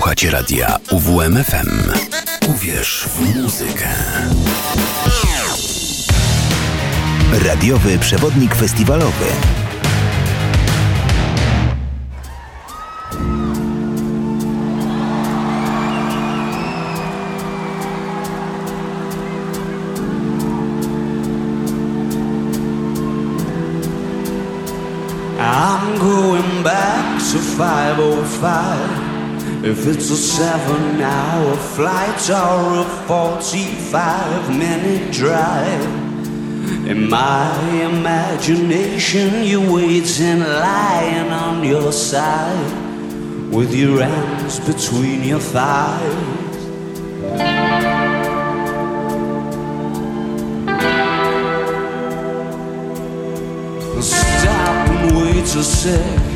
Słuchacie 0.00 0.30
radia 0.30 0.78
UWMFM. 0.90 1.92
Uwierz 2.48 3.08
w 3.08 3.36
muzykę. 3.36 3.88
Radiowy 7.44 7.98
przewodnik 7.98 8.54
festiwalowy. 8.54 9.26
I'm 25.38 25.98
going 25.98 26.62
back 26.62 27.22
to 27.32 27.38
505 27.58 28.99
If 29.62 29.86
it's 29.86 30.08
a 30.08 30.16
seven 30.16 31.02
hour 31.02 31.54
flight 31.54 32.30
or 32.30 32.80
a 32.80 32.84
45 33.06 34.56
minute 34.56 35.12
drive 35.12 35.84
In 36.88 37.10
my 37.10 37.60
imagination 37.82 39.44
you're 39.44 39.70
waiting 39.70 40.40
lying 40.40 41.30
on 41.30 41.62
your 41.62 41.92
side 41.92 42.72
With 43.52 43.74
your 43.74 44.02
hands 44.02 44.60
between 44.60 45.24
your 45.24 45.40
thighs. 45.40 46.40
Stop 54.02 54.88
and 54.88 55.16
wait 55.18 55.44
a 55.44 55.62
sec 55.62 56.30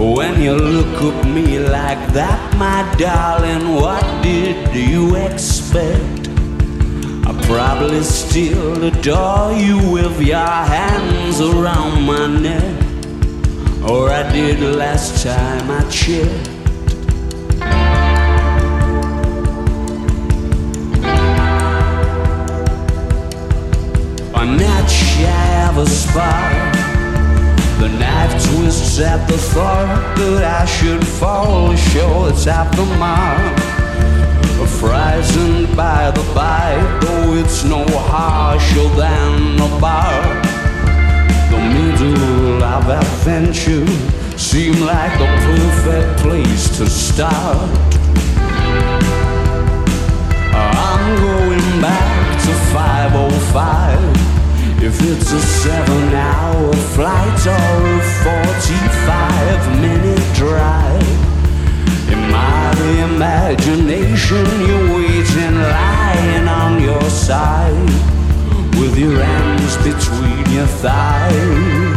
When 0.00 0.40
you 0.42 0.54
look 0.54 1.02
at 1.02 1.28
me 1.28 1.58
like 1.58 2.12
that, 2.14 2.39
my 2.60 2.82
darling 2.98 3.74
What 3.74 4.04
did 4.22 4.76
you 4.76 5.16
expect? 5.16 6.28
I 7.26 7.32
probably 7.46 8.02
still 8.02 8.84
adore 8.84 9.52
you 9.54 9.78
with 9.90 10.20
your 10.20 10.54
hands 10.76 11.40
around 11.40 12.02
my 12.02 12.26
neck 12.26 12.76
Or 13.88 14.10
I 14.10 14.30
did 14.30 14.60
last 14.76 15.22
time 15.24 15.70
I 15.70 15.82
checked 15.88 16.48
I'm 24.34 24.56
not 24.56 24.86
shy 24.90 25.68
of 25.68 25.78
a 25.78 25.86
spark. 25.86 26.59
The 27.80 27.88
knife 27.88 28.32
twists 28.44 29.00
at 29.00 29.26
the 29.26 29.38
thought 29.38 30.14
that 30.18 30.62
I 30.62 30.66
should 30.66 31.02
fall 31.06 31.74
short 31.74 32.46
at 32.46 32.70
the 32.76 32.84
mark. 32.98 33.58
Frightened 34.78 35.74
by 35.74 36.10
the 36.10 36.22
bite, 36.34 36.98
though 37.00 37.34
it's 37.34 37.64
no 37.64 37.84
harsher 37.88 38.88
than 38.96 39.58
a 39.60 39.80
bar. 39.80 40.20
The 41.50 41.60
middle 41.76 42.62
of 42.62 42.88
adventure 42.88 43.86
seemed 44.38 44.80
like 44.80 45.18
the 45.18 45.26
perfect 45.48 46.20
place 46.20 46.76
to 46.76 46.86
start. 46.86 47.79
It's 55.02 55.32
a 55.32 55.40
seven 55.40 56.14
hour 56.14 56.72
flight 56.94 57.46
or 57.46 57.96
a 57.96 58.02
45 58.24 59.80
minute 59.80 60.34
drive. 60.34 61.02
In 62.12 62.30
my 62.30 62.74
imagination, 63.04 64.44
you're 64.66 64.94
waiting, 64.96 65.54
lying 65.54 66.48
on 66.48 66.82
your 66.82 67.02
side 67.10 67.90
with 68.78 68.98
your 68.98 69.18
hands 69.22 69.76
between 69.78 70.54
your 70.54 70.66
thighs. 70.66 71.89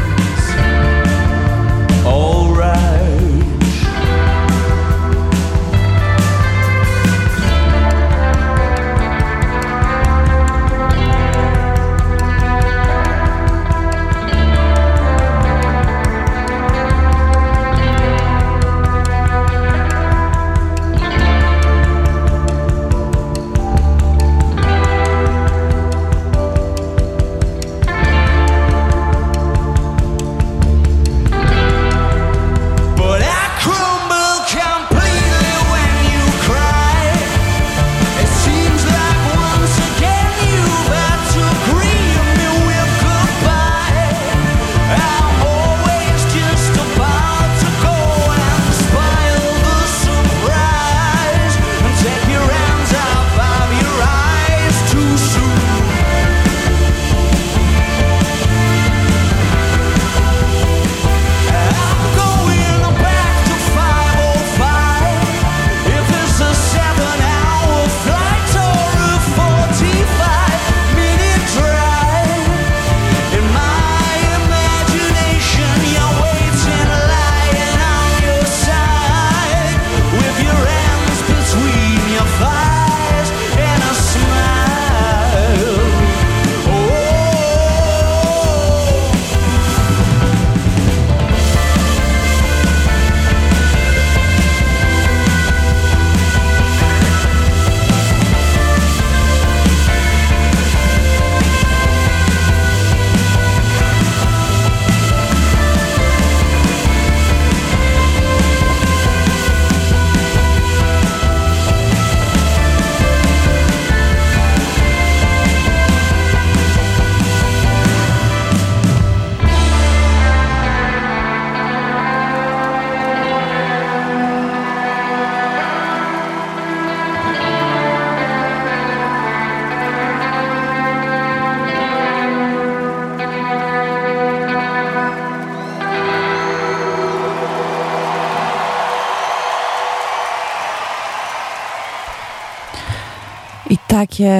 Takie 144.03 144.33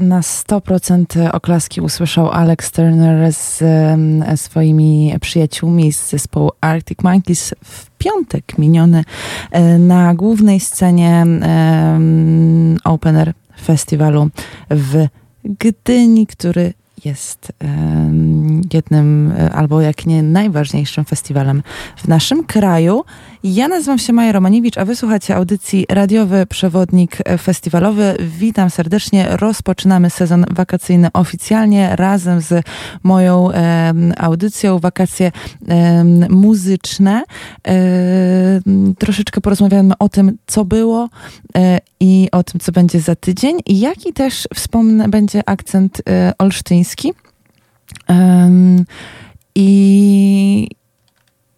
na 0.00 0.20
100% 0.20 1.30
oklaski 1.32 1.80
usłyszał 1.80 2.30
Alex 2.30 2.72
Turner 2.72 3.32
z 3.32 3.62
em, 3.62 4.24
swoimi 4.36 5.14
przyjaciółmi 5.20 5.92
z 5.92 6.10
zespołu 6.10 6.50
Arctic 6.60 7.02
Monkeys 7.02 7.54
w 7.64 7.90
piątek 7.98 8.58
miniony 8.58 9.04
e, 9.50 9.78
na 9.78 10.14
głównej 10.14 10.60
scenie 10.60 11.20
em, 11.20 12.76
Open 12.84 13.16
Air 13.16 13.32
Festiwalu 13.64 14.28
w 14.70 15.06
Gdyni, 15.44 16.26
który 16.26 16.72
jest 17.04 17.52
em, 17.58 18.62
jednym 18.72 19.32
e, 19.38 19.52
albo 19.52 19.80
jak 19.80 20.06
nie 20.06 20.22
najważniejszym 20.22 21.04
festiwalem 21.04 21.62
w 21.96 22.08
naszym 22.08 22.44
kraju. 22.44 23.04
Ja 23.46 23.68
nazywam 23.68 23.98
się 23.98 24.12
Maja 24.12 24.32
Romaniewicz, 24.32 24.78
a 24.78 24.84
wysłuchacie 24.84 25.36
audycji 25.36 25.86
Radiowy 25.88 26.46
Przewodnik 26.46 27.18
Festiwalowy. 27.42 28.16
Witam 28.38 28.70
serdecznie. 28.70 29.26
Rozpoczynamy 29.30 30.10
sezon 30.10 30.44
wakacyjny 30.50 31.08
oficjalnie 31.12 31.96
razem 31.96 32.40
z 32.40 32.66
moją 33.02 33.50
em, 33.50 34.12
audycją 34.16 34.78
Wakacje 34.78 35.32
em, 35.68 36.26
muzyczne. 36.30 37.22
Em, 37.64 38.94
troszeczkę 38.98 39.40
porozmawiamy 39.40 39.94
o 39.98 40.08
tym, 40.08 40.38
co 40.46 40.64
było 40.64 41.08
e, 41.56 41.78
i 42.00 42.28
o 42.32 42.42
tym, 42.42 42.60
co 42.60 42.72
będzie 42.72 43.00
za 43.00 43.14
tydzień. 43.14 43.58
I 43.66 43.80
jaki 43.80 44.12
też 44.12 44.48
wspomnę, 44.54 45.08
będzie 45.08 45.48
akcent 45.48 46.02
e, 46.08 46.32
olsztyński. 46.38 47.12
I 49.54 50.68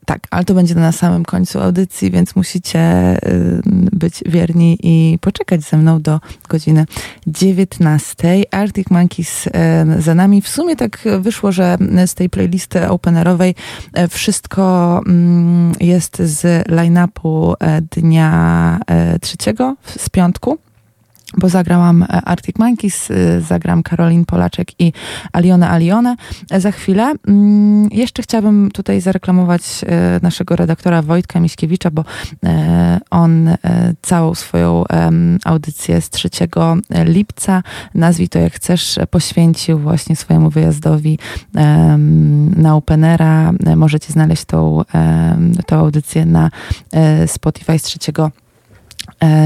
tak, 0.06 0.26
ale 0.30 0.44
to 0.44 0.54
będzie 0.54 0.74
na 0.74 0.92
samym 0.92 1.24
końcu 1.24 1.60
audycji, 1.60 2.10
więc 2.10 2.36
musicie 2.36 2.80
y, 3.28 3.60
być 3.92 4.22
wierni 4.26 4.78
i 4.82 5.18
poczekać 5.20 5.62
ze 5.62 5.76
mną 5.76 6.02
do 6.02 6.20
godziny 6.48 6.86
19. 7.26 8.44
Arctic 8.50 8.90
Monkeys 8.90 9.46
y, 9.46 9.50
za 9.98 10.14
nami. 10.14 10.42
W 10.42 10.48
sumie 10.48 10.76
tak 10.76 11.04
wyszło, 11.20 11.52
że 11.52 11.78
z 12.06 12.14
tej 12.14 12.30
playlisty 12.30 12.88
openerowej 12.88 13.54
y, 13.98 14.08
wszystko 14.08 15.00
mm, 15.06 15.72
jest 15.80 16.18
z 16.18 16.68
line-upu 16.68 17.54
dnia 17.90 18.80
trzeciego, 19.20 19.76
z 19.98 20.08
piątku 20.08 20.58
bo 21.36 21.48
zagrałam 21.48 22.02
e, 22.02 22.06
Arctic 22.06 22.58
Monkeys, 22.58 23.10
y, 23.10 23.40
zagram 23.40 23.82
Karolin 23.82 24.24
Polaczek 24.24 24.80
i 24.80 24.92
Aliona 25.32 25.70
Aliona 25.70 26.16
za 26.58 26.72
chwilę. 26.72 27.14
Mm, 27.28 27.88
Jeszcze 27.92 28.22
chciałabym 28.22 28.70
tutaj 28.70 29.00
zareklamować 29.00 29.62
e, 29.86 30.20
naszego 30.22 30.56
redaktora 30.56 31.02
Wojtka 31.02 31.40
Miśkiewicza, 31.40 31.90
bo 31.90 32.04
e, 32.44 33.00
on 33.10 33.48
e, 33.48 33.56
całą 34.02 34.34
swoją 34.34 34.84
audycję 35.44 36.00
z 36.00 36.10
3 36.10 36.28
lipca, 37.04 37.62
nazwij 37.94 38.28
to 38.28 38.38
jak 38.38 38.52
chcesz, 38.52 38.98
poświęcił 39.10 39.78
właśnie 39.78 40.16
swojemu 40.16 40.50
wyjazdowi 40.50 41.18
na 42.56 42.76
Openera. 42.76 43.52
E, 43.66 43.76
Możecie 43.76 44.12
znaleźć 44.12 44.44
tą, 44.44 44.82
tą 45.66 45.76
audycję 45.76 46.26
na 46.26 46.50
e, 46.92 47.28
Spotify 47.28 47.78
z 47.78 47.82
3 47.82 47.98
e, 48.18 48.45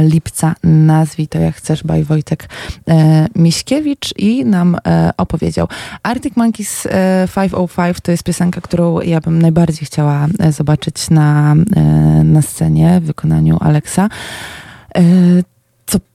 lipca. 0.03 0.55
Nazwij 0.65 1.29
to 1.29 1.39
jak 1.39 1.57
chcesz, 1.57 1.83
by 1.83 2.05
Wojtek 2.05 2.49
e, 2.89 3.29
Miśkiewicz 3.35 4.15
i 4.19 4.45
nam 4.45 4.77
e, 4.87 5.11
opowiedział. 5.17 5.69
Arctic 6.03 6.37
Monkeys 6.37 6.87
e, 6.87 7.29
505 7.35 8.01
to 8.03 8.11
jest 8.11 8.23
piosenka, 8.23 8.61
którą 8.61 9.01
ja 9.01 9.21
bym 9.21 9.43
najbardziej 9.43 9.87
chciała 9.87 10.27
e, 10.39 10.53
zobaczyć 10.53 11.11
na, 11.11 11.55
e, 11.77 11.81
na 12.25 12.43
scenie 12.43 13.01
w 13.01 13.05
wykonaniu 13.05 13.57
Alexa. 13.61 14.09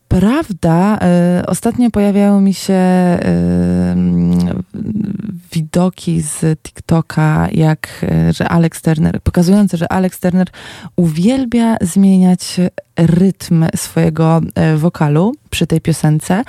Prawda, 0.07 1.00
e, 1.02 1.44
ostatnio 1.48 1.92
pojawiały 1.92 2.42
mi 2.42 2.54
się 2.54 2.74
mm, 2.74 4.63
widoki 5.54 6.22
z 6.22 6.60
TikToka, 6.63 7.48
jak 7.52 8.06
e, 8.12 8.34
że 8.34 8.50
Alex 8.50 8.81
Turner, 8.81 9.22
pokazujące, 9.22 9.78
że 9.78 9.92
Alex 9.92 10.19
Turner 10.19 10.48
uwielbia 10.96 11.78
zmieniać 11.81 12.60
rytm 12.98 13.66
swojego 13.75 14.42
wokalu 14.78 15.34
przy 15.50 15.68
tej 15.68 15.81
piosence. 15.81 16.44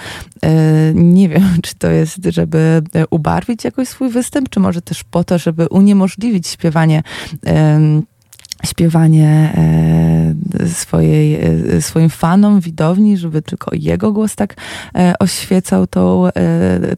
Nie 0.94 1.28
wiem, 1.32 1.58
czy 1.62 1.74
to 1.74 1.90
jest, 1.90 2.24
żeby 2.24 2.82
ubarwić 3.10 3.64
jakoś 3.64 3.88
swój 3.88 4.10
występ, 4.10 4.48
czy 4.48 4.60
może 4.60 4.82
też 4.82 5.04
po 5.04 5.24
to, 5.24 5.38
żeby 5.38 5.68
uniemożliwić 5.68 6.48
śpiewanie 6.48 7.02
śpiewanie 8.64 9.52
e, 10.60 10.68
swojej, 10.68 11.34
e, 11.76 11.82
swoim 11.82 12.10
fanom, 12.10 12.60
widowni, 12.60 13.16
żeby 13.16 13.42
tylko 13.42 13.70
jego 13.74 14.12
głos 14.12 14.36
tak 14.36 14.54
e, 14.94 15.14
oświecał 15.18 15.86
tą, 15.86 16.28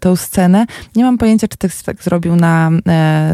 tą 0.01 0.17
scenę. 0.17 0.67
Nie 0.97 1.05
mam 1.05 1.19
pojęcia, 1.19 1.49
czy 1.49 1.57
tak, 1.57 1.71
tak 1.85 2.03
zrobił 2.03 2.37
na, 2.37 2.71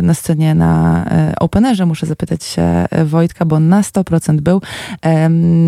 na 0.02 0.14
scenie 0.14 0.54
na 0.54 1.04
Openerze. 1.40 1.86
Muszę 1.86 2.06
zapytać 2.06 2.44
się 2.44 2.86
Wojtka, 3.04 3.44
bo 3.44 3.60
na 3.60 3.82
100% 3.82 4.40
był. 4.40 4.62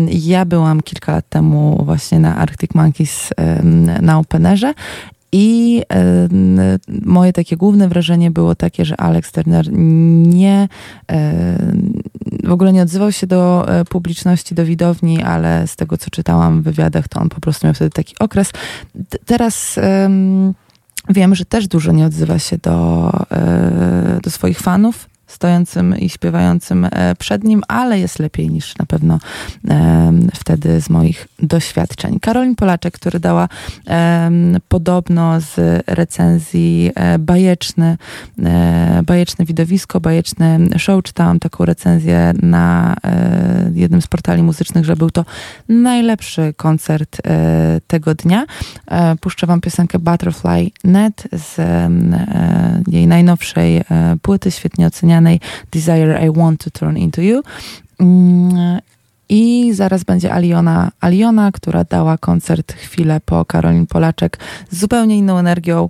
Ja 0.09 0.45
byłam 0.45 0.81
kilka 0.81 1.11
lat 1.11 1.29
temu 1.29 1.81
właśnie 1.85 2.19
na 2.19 2.35
Arctic 2.35 2.73
Monkeys 2.73 3.29
na 4.01 4.19
Openerze 4.19 4.73
i 5.31 5.81
em, 5.89 6.59
moje 7.05 7.33
takie 7.33 7.57
główne 7.57 7.89
wrażenie 7.89 8.31
było 8.31 8.55
takie, 8.55 8.85
że 8.85 8.97
Alex 8.97 9.31
Turner 9.31 9.67
nie 9.71 10.67
em, 11.07 11.93
w 12.43 12.51
ogóle 12.51 12.73
nie 12.73 12.81
odzywał 12.81 13.11
się 13.11 13.27
do 13.27 13.67
e, 13.67 13.85
publiczności, 13.85 14.55
do 14.55 14.65
widowni, 14.65 15.23
ale 15.23 15.67
z 15.67 15.75
tego, 15.75 15.97
co 15.97 16.09
czytałam 16.09 16.61
w 16.61 16.63
wywiadach, 16.63 17.07
to 17.07 17.19
on 17.19 17.29
po 17.29 17.41
prostu 17.41 17.67
miał 17.67 17.73
wtedy 17.73 17.89
taki 17.89 18.15
okres. 18.19 18.51
T- 19.09 19.17
Teraz 19.25 19.77
em, 19.77 20.53
wiem, 21.09 21.35
że 21.35 21.45
też 21.45 21.67
dużo 21.67 21.91
nie 21.91 22.05
odzywa 22.05 22.39
się 22.39 22.57
do, 22.57 23.09
e, 23.31 24.19
do 24.23 24.29
swoich 24.31 24.59
fanów, 24.59 25.09
stojącym 25.27 25.97
i 25.99 26.09
śpiewającym 26.09 26.87
e, 26.91 27.15
przed 27.15 27.43
nim, 27.43 27.63
ale 27.67 27.99
jest 27.99 28.19
lepiej 28.19 28.49
niż 28.49 28.77
na 28.77 28.85
pewno 28.85 29.19
em, 29.67 30.29
wtedy 30.33 30.81
z 30.81 30.89
moich 30.89 31.27
doświadczeń. 31.39 32.19
Karolin 32.19 32.55
Polaczek, 32.55 32.93
który 32.93 33.19
dała 33.19 33.49
em, 33.85 34.57
podobno 34.67 35.41
z 35.41 35.83
recenzji 35.87 36.91
e, 36.95 37.19
bajeczny, 37.19 37.97
e, 38.43 39.01
bajeczne 39.05 39.45
widowisko, 39.45 39.99
bajeczny 39.99 40.59
show. 40.77 41.03
Czytałam 41.03 41.39
taką 41.39 41.65
recenzję 41.65 42.33
na 42.41 42.95
e, 43.03 43.71
jednym 43.73 44.01
z 44.01 44.07
portali 44.07 44.43
muzycznych, 44.43 44.85
że 44.85 44.95
był 44.95 45.11
to 45.11 45.25
najlepszy 45.69 46.53
koncert 46.57 47.17
e, 47.27 47.81
tego 47.87 48.15
dnia. 48.15 48.45
E, 48.87 49.15
puszczę 49.15 49.47
wam 49.47 49.61
piosenkę 49.61 49.99
Butterfly 49.99 50.67
Net 50.83 51.27
z 51.31 51.59
e, 51.59 51.89
jej 52.87 53.07
najnowszej 53.07 53.77
e, 53.77 53.83
płyty, 54.21 54.51
świetnie 54.51 54.87
ocenianej 54.87 55.16
Desire 55.71 56.25
I 56.25 56.31
Want 56.31 56.63
to 56.63 56.71
Turn 56.71 56.97
Into 56.97 57.21
You. 57.21 57.41
Mm, 57.99 58.79
I 59.29 59.73
zaraz 59.73 60.03
będzie 60.03 60.33
Aliona, 60.33 60.91
Aliona, 61.01 61.51
która 61.51 61.83
dała 61.83 62.17
koncert 62.17 62.73
chwilę 62.73 63.19
po 63.25 63.45
Karolin 63.45 63.87
Polaczek 63.87 64.39
z 64.69 64.79
zupełnie 64.79 65.17
inną 65.17 65.37
energią. 65.37 65.89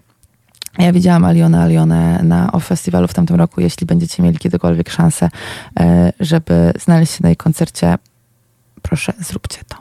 Ja 0.78 0.94
widziałam 0.94 1.26
Alionę, 1.26 1.62
Alionę 1.62 2.24
na 2.24 2.52
o 2.52 2.60
festiwalu 2.60 3.08
w 3.08 3.14
tamtym 3.14 3.36
roku. 3.36 3.62
Jeśli 3.62 3.88
będziecie 3.88 4.24
mieli 4.24 4.38
kiedykolwiek 4.38 4.90
szansę, 4.90 5.30
e, 5.80 6.14
żeby 6.20 6.74
znaleźć 6.80 7.14
się 7.14 7.20
na 7.22 7.30
jej 7.30 7.36
koncercie, 7.36 7.96
proszę, 8.82 9.14
zróbcie 9.20 9.60
to. 9.68 9.78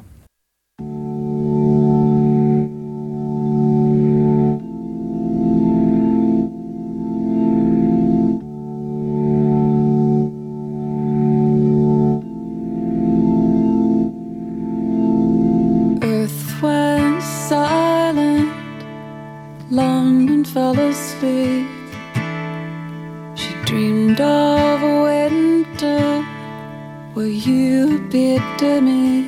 To 28.59 28.81
me. 28.81 29.25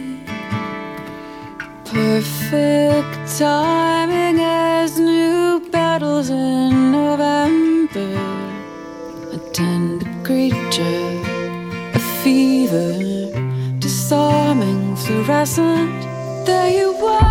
Perfect 1.84 3.38
timing 3.38 4.40
as 4.40 4.98
new 4.98 5.60
battles 5.70 6.30
in 6.30 6.92
November. 6.92 8.14
A 9.32 9.38
tender 9.52 10.06
creature, 10.22 11.22
a 11.94 11.98
fever, 12.22 12.92
disarming, 13.78 14.96
fluorescent. 14.96 16.02
There 16.46 16.70
you 16.70 16.92
were 17.02 17.27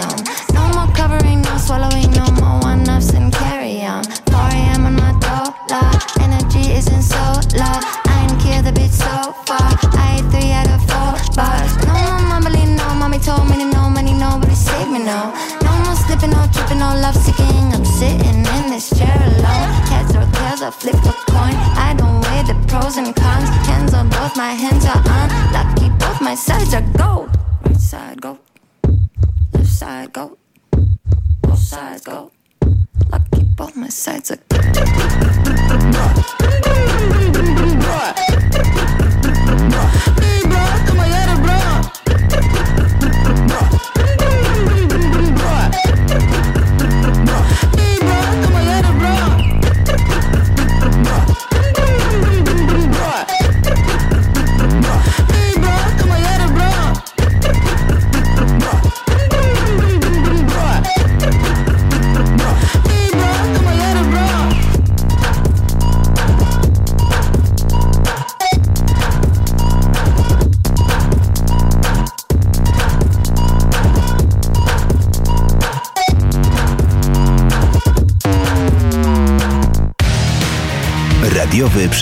canción. 0.00 0.53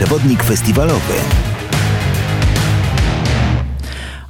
Przewodnik 0.02 0.42
festiwalowy. 0.42 1.14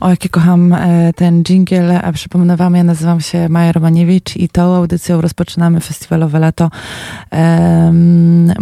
O, 0.00 0.10
jakie 0.10 0.28
kocham 0.28 0.72
e, 0.72 1.12
ten 1.12 1.42
jingle. 1.44 2.02
A 2.02 2.12
przypomnę 2.12 2.56
wam, 2.56 2.74
ja 2.74 2.84
nazywam 2.84 3.20
się 3.20 3.48
Maja 3.48 3.72
Romaniewicz 3.72 4.36
i 4.36 4.48
tą 4.48 4.74
audycją 4.74 5.20
rozpoczynamy 5.20 5.80
festiwalowe 5.80 6.38
lato 6.38 6.70
em, 7.30 8.52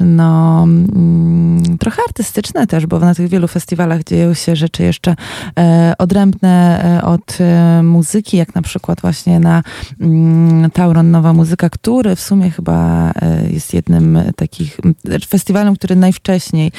muzyczno, 0.00 0.62
mm, 0.62 1.78
trochę 1.78 2.02
artystyczne 2.08 2.66
też, 2.66 2.86
bo 2.86 2.98
na 2.98 3.14
tych 3.14 3.28
wielu 3.28 3.48
festiwalach 3.48 4.04
dzieją 4.04 4.34
się 4.34 4.56
rzeczy 4.56 4.82
jeszcze 4.82 5.16
e, 5.58 5.94
odrębne 5.98 6.84
e, 6.84 7.04
od 7.04 7.38
e, 7.40 7.82
muzyki, 7.82 8.36
jak 8.36 8.54
na 8.54 8.62
przykład 8.62 9.00
właśnie 9.00 9.40
na 9.40 9.62
mm, 10.00 10.70
Tauron 10.70 11.10
Nowa 11.10 11.32
Muzyka, 11.32 11.70
który 11.70 12.16
w 12.16 12.20
sumie 12.20 12.50
chyba 12.50 13.10
jest 13.50 13.74
jednym 13.74 14.18
takich 14.36 14.80
festiwalem, 15.28 15.76
który 15.76 15.96
najwcześniej 15.96 16.72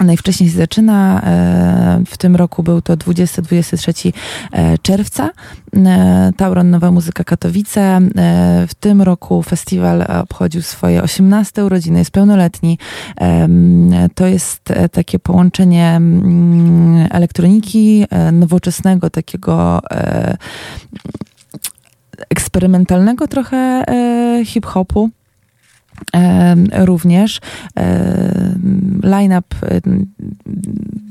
Najwcześniej 0.00 0.50
się 0.50 0.56
zaczyna. 0.56 1.22
e, 1.24 2.02
W 2.06 2.18
tym 2.18 2.36
roku 2.36 2.62
był 2.62 2.82
to 2.82 2.96
20-23 2.96 4.12
e, 4.52 4.78
czerwca. 4.78 5.30
E, 5.76 6.32
Tauron 6.36 6.70
Nowa 6.70 6.90
Muzyka 6.90 7.24
Katowice. 7.24 8.00
W 8.68 8.74
tym 8.80 9.02
roku 9.02 9.42
festiwal 9.42 10.04
obchodził 10.20 10.62
swoje 10.62 11.02
18 11.02 11.64
urodziny, 11.64 11.98
jest 11.98 12.10
pełnoletni. 12.10 12.78
To 14.14 14.26
jest 14.26 14.72
takie 14.92 15.18
połączenie 15.18 15.88
mm, 15.88 17.08
elektroniki, 17.10 18.06
nowoczesnego 18.32 19.10
takiego 19.10 19.80
eksperymentalnego 22.30 23.28
trochę 23.28 23.84
hip-hopu. 24.44 25.10
Również 26.72 27.40
line-up 29.02 29.56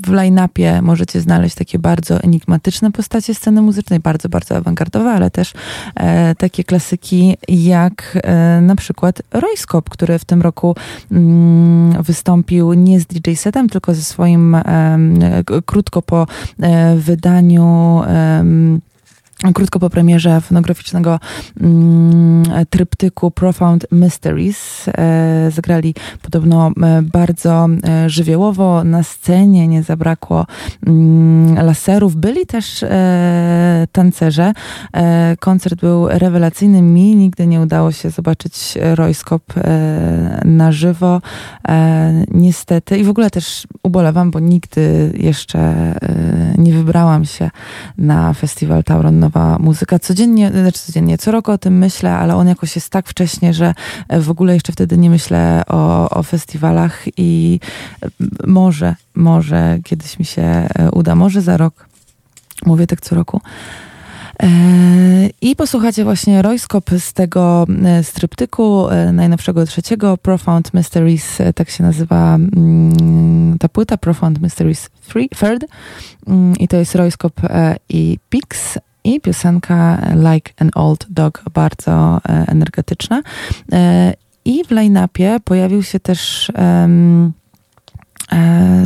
w 0.05 0.09
line-upie 0.09 0.81
możecie 0.81 1.21
znaleźć 1.21 1.55
takie 1.55 1.79
bardzo 1.79 2.21
enigmatyczne 2.21 2.91
postacie 2.91 3.35
sceny 3.35 3.61
muzycznej, 3.61 3.99
bardzo, 3.99 4.29
bardzo 4.29 4.57
awangardowe, 4.57 5.11
ale 5.11 5.31
też 5.31 5.53
e, 5.95 6.35
takie 6.35 6.63
klasyki 6.63 7.37
jak 7.47 8.17
e, 8.23 8.61
na 8.61 8.75
przykład 8.75 9.21
Royskop, 9.31 9.89
który 9.89 10.19
w 10.19 10.25
tym 10.25 10.41
roku 10.41 10.75
mm, 11.11 12.03
wystąpił 12.03 12.73
nie 12.73 12.99
z 12.99 13.05
DJ 13.05 13.33
setem, 13.33 13.69
tylko 13.69 13.93
ze 13.93 14.01
swoim 14.01 14.57
krótko 15.65 16.01
po 16.01 16.27
e, 16.59 16.95
wydaniu 16.95 18.01
Krótko 19.53 19.79
po 19.79 19.89
premierze 19.89 20.41
fonograficznego 20.41 21.19
mm, 21.61 22.43
tryptyku 22.69 23.31
Profound 23.31 23.87
Mysteries 23.91 24.87
e, 24.87 25.51
zagrali 25.51 25.95
podobno 26.21 26.67
e, 26.67 27.01
bardzo 27.01 27.67
e, 27.87 28.09
żywiołowo. 28.09 28.83
Na 28.83 29.03
scenie 29.03 29.67
nie 29.67 29.83
zabrakło 29.83 30.45
mm, 30.87 31.65
laserów. 31.65 32.15
Byli 32.15 32.45
też 32.45 32.83
e, 32.83 33.87
tancerze. 33.91 34.53
E, 34.93 35.35
koncert 35.39 35.79
był 35.79 36.07
rewelacyjny. 36.07 36.81
Mi 36.81 37.15
nigdy 37.15 37.48
nie 37.48 37.61
udało 37.61 37.91
się 37.91 38.09
zobaczyć 38.09 38.77
Royskop 38.81 39.43
e, 39.57 40.41
na 40.45 40.71
żywo. 40.71 41.21
Niestety. 42.31 42.98
I 42.98 43.03
w 43.03 43.09
ogóle 43.09 43.29
też 43.29 43.67
ubolewam, 43.83 44.31
bo 44.31 44.39
nigdy 44.39 45.13
jeszcze 45.17 45.93
nie 46.57 46.74
wybrałam 46.74 47.25
się 47.25 47.50
na 47.98 48.33
festiwal 48.33 48.83
Tauron 48.83 49.19
Nowa 49.25 49.57
Muzyka. 49.59 50.00
Codziennie, 50.00 50.51
znaczy 50.51 50.79
codziennie, 50.79 51.18
co 51.18 51.31
roku 51.31 51.51
o 51.51 51.57
tym 51.57 51.77
myślę, 51.77 52.11
ale 52.18 52.35
on 52.35 52.48
jakoś 52.48 52.75
jest 52.75 52.90
tak 52.90 53.07
wcześnie, 53.07 53.53
że 53.53 53.74
w 54.09 54.29
ogóle 54.29 54.53
jeszcze 54.53 54.72
wtedy 54.74 54.98
nie 54.98 55.09
myślę 55.09 55.64
o, 55.68 56.09
o 56.09 56.24
festiwalach 56.24 57.03
i 57.18 57.59
może, 58.48 58.96
może 59.16 59.77
kiedyś 59.83 60.20
mi 60.20 60.25
się 60.25 60.42
e, 60.44 60.92
uda, 60.92 61.16
może 61.16 61.42
za 61.42 61.57
rok. 61.57 61.90
Mówię 62.66 62.88
tak 62.88 63.01
co 63.01 63.16
roku. 63.16 63.42
E, 64.44 64.48
I 65.42 65.55
posłuchacie 65.55 66.03
właśnie 66.03 66.42
Royskop 66.42 66.90
z 67.00 67.14
tego 67.14 67.68
e, 67.85 68.03
stryptyku 68.03 68.90
e, 68.90 69.11
najnowszego 69.11 69.66
trzeciego, 69.66 70.18
Profound 70.18 70.74
Mysteries, 70.74 71.42
e, 71.42 71.53
tak 71.53 71.70
się 71.70 71.83
nazywa 71.83 72.35
mm, 72.35 73.57
ta 73.59 73.70
płyta, 73.70 73.98
Profound 73.98 74.42
Mysteries 74.42 74.90
Three- 75.09 75.29
Third. 75.40 75.66
Mm, 76.27 76.55
I 76.59 76.68
to 76.68 76.77
jest 76.77 76.96
Royskop 76.96 77.44
e, 77.44 77.75
i 77.90 78.20
Pix. 78.29 78.77
I 79.05 79.22
piosenka 79.22 80.01
Like 80.15 80.53
an 80.57 80.72
Old 80.75 81.05
Dog, 81.09 81.44
bardzo 81.53 82.18
e, 82.18 82.22
energetyczna. 82.48 83.22
E, 83.72 84.13
I 84.46 84.63
w 84.65 84.72
line-upie 84.72 85.39
pojawił 85.44 85.83
się 85.83 86.00
też 86.00 86.51
e, 86.55 86.89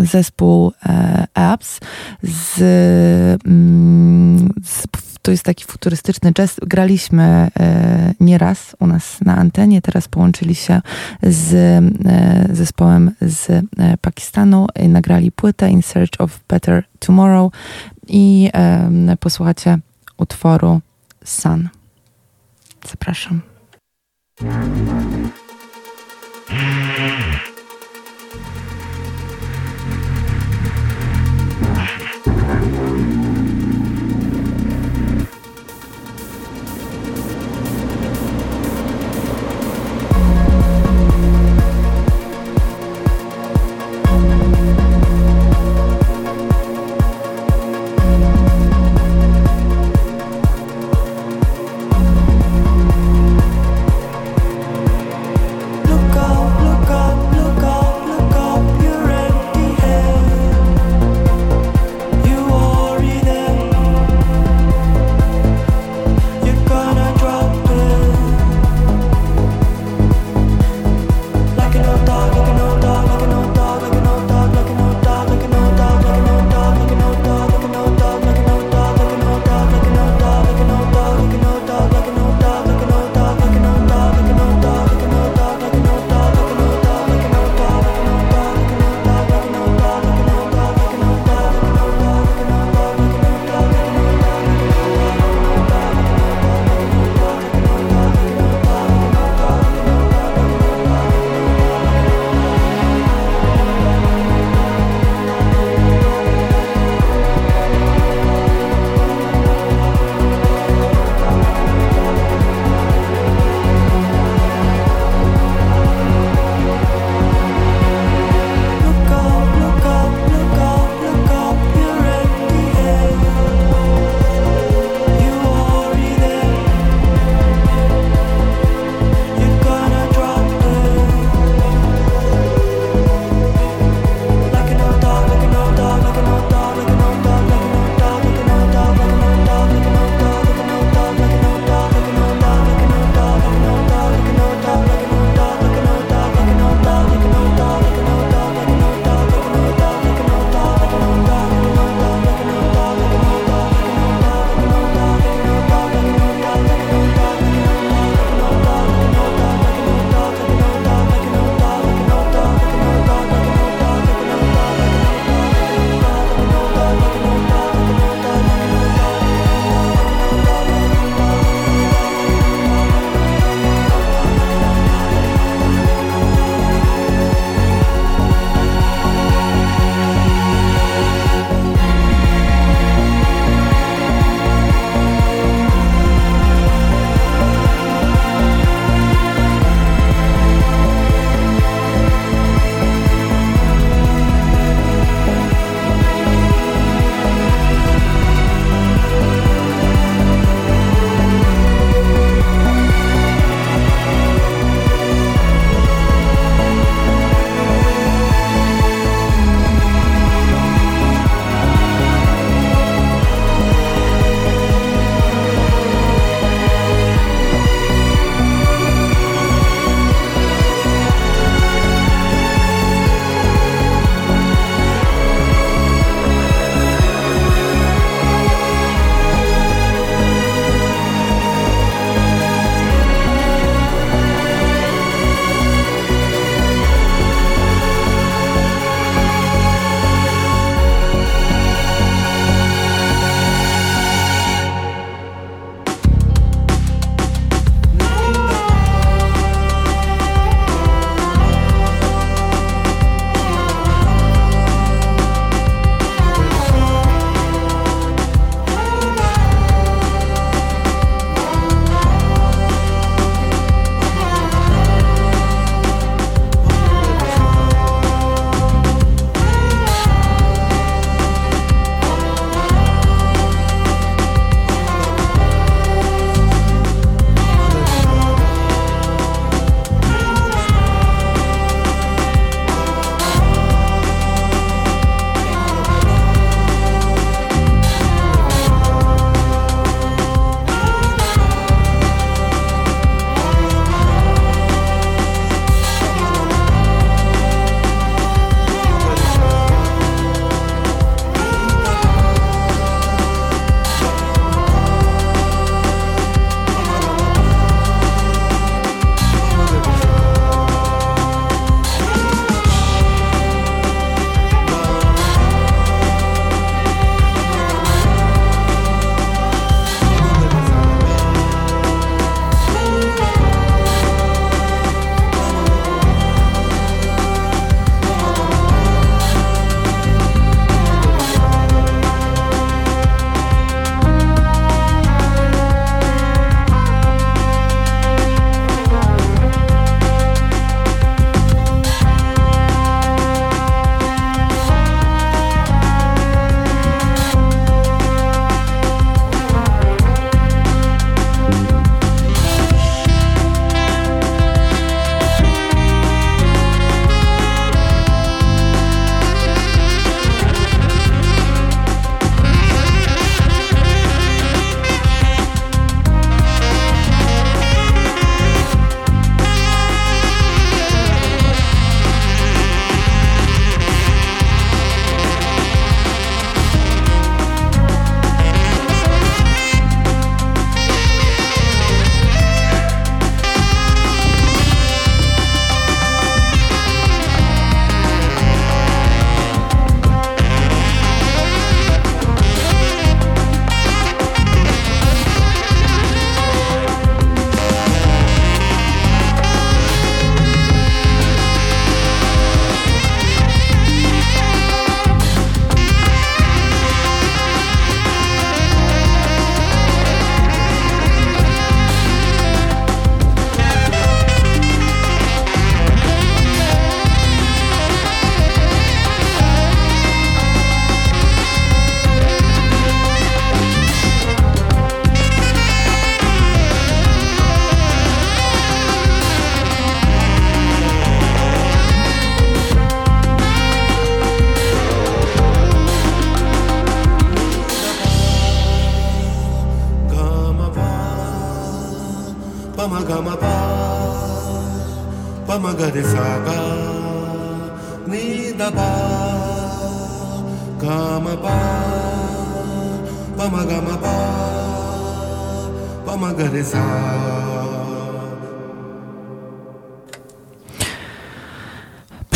zespół 0.03 0.71
Apps 1.34 1.79
z, 2.23 2.62
mm, 3.45 4.53
z 4.63 4.88
to 5.21 5.32
jest 5.32 5.43
taki 5.43 5.65
futurystyczny 5.65 6.34
jazz. 6.34 6.55
Graliśmy 6.67 7.23
e, 7.23 8.13
nieraz 8.19 8.75
u 8.79 8.88
nas 8.88 9.21
na 9.21 9.38
antenie, 9.38 9.82
teraz 9.82 10.08
połączyli 10.08 10.55
się 10.55 10.82
z 11.23 11.53
e, 11.53 11.82
zespołem 12.55 13.12
z 13.21 13.49
e, 13.49 13.63
Pakistanu, 14.01 14.67
nagrali 14.89 15.32
płytę 15.32 15.69
In 15.69 15.82
Search 15.82 16.21
of 16.21 16.39
Better 16.47 16.84
Tomorrow 16.99 17.53
i 18.08 18.49
posłuchacie 19.19 19.79
utworu 20.19 20.82
Sun. 21.23 21.69
Zapraszam. 22.86 23.41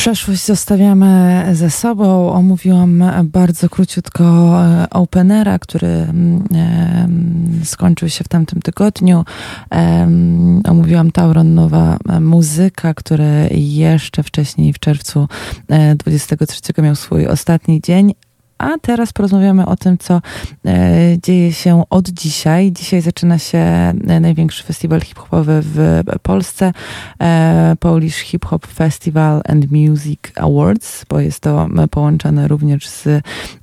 Przeszłość 0.04 0.46
zostawiamy 0.46 1.46
ze 1.54 1.70
sobą. 1.70 2.34
Omówiłam 2.34 3.04
bardzo 3.24 3.70
króciutko 3.70 4.24
e, 4.24 4.88
Openera, 4.90 5.60
który 5.60 5.88
mm, 5.88 6.44
e, 7.62 7.66
skończył 7.66 8.10
się 8.10 8.24
w 8.24 8.28
tamtym 8.28 8.62
tygodniu. 8.62 9.26
E, 9.74 10.10
Omówiłam 10.70 11.12
Tauron 11.12 11.54
Nowa 11.54 11.98
Muzyka, 12.22 12.94
który 12.94 13.50
jeszcze 13.52 14.24
wcześniej 14.24 14.74
w 14.74 14.80
czerwcu 14.80 15.28
e, 15.70 15.96
23 15.96 16.82
miał 16.82 16.96
swój 16.96 17.28
ostatni 17.28 17.82
dzień. 17.82 18.14
A 18.58 18.78
teraz 18.82 19.14
porozmawiamy 19.14 19.66
o 19.66 19.76
tym, 19.76 19.98
co 19.98 20.22
e, 20.66 20.72
dzieje 21.24 21.54
się 21.54 21.84
od 21.90 22.10
dzisiaj. 22.10 22.72
Dzisiaj 22.72 23.02
zaczyna 23.02 23.40
się 23.40 23.58
e, 23.58 24.20
największy 24.20 24.64
festiwal 24.64 25.02
hip-hopowy 25.02 25.62
w 25.64 26.04
Polsce, 26.22 26.72
e, 27.22 27.76
Polish 27.80 28.18
Hip 28.18 28.46
Hop 28.46 28.68
Festival 28.68 29.42
and 29.48 29.72
Music 29.72 30.20
Awards, 30.36 31.06
bo 31.10 31.20
jest 31.20 31.40
to 31.40 31.68
połączone 31.92 32.48
również 32.48 32.88
z 32.88 33.08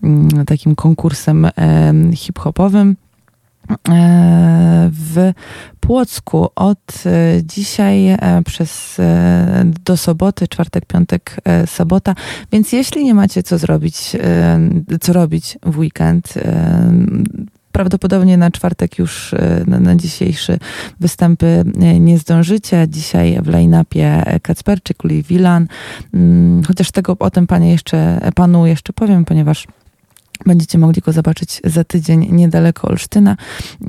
mm, 0.02 0.46
takim 0.46 0.74
konkursem 0.74 1.46
hip-hopowym. 2.14 2.96
E, 3.70 4.90
w 4.92 5.32
Płocku 5.80 6.48
od 6.56 7.02
e, 7.06 7.10
dzisiaj 7.44 8.08
e, 8.08 8.42
przez 8.46 9.00
do 9.84 9.96
soboty, 9.96 10.48
czwartek, 10.48 10.86
piątek, 10.86 11.36
sobota. 11.66 12.14
Więc 12.52 12.72
jeśli 12.72 13.04
nie 13.04 13.14
macie 13.14 13.42
co 13.42 13.58
zrobić, 13.58 14.16
co 15.00 15.12
robić 15.12 15.58
w 15.62 15.78
weekend, 15.78 16.34
prawdopodobnie 17.72 18.36
na 18.36 18.50
czwartek 18.50 18.98
już 18.98 19.34
na, 19.66 19.80
na 19.80 19.96
dzisiejszy 19.96 20.58
występy 21.00 21.64
nie 22.00 22.18
zdążycie. 22.18 22.86
Dzisiaj 22.88 23.38
w 23.42 23.48
line-upie 23.48 24.38
Kacperczyk, 24.42 25.04
Lee 25.04 25.22
Wilan. 25.22 25.66
Mm, 26.14 26.62
Chociaż 26.64 26.90
tego 26.90 27.16
o 27.18 27.30
tym 27.30 27.46
panie 27.46 27.70
jeszcze, 27.70 28.30
panu 28.34 28.66
jeszcze 28.66 28.92
powiem, 28.92 29.24
ponieważ 29.24 29.66
Będziecie 30.46 30.78
mogli 30.78 31.02
go 31.02 31.12
zobaczyć 31.12 31.60
za 31.64 31.84
tydzień 31.84 32.28
niedaleko 32.32 32.88
Olsztyna. 32.88 33.36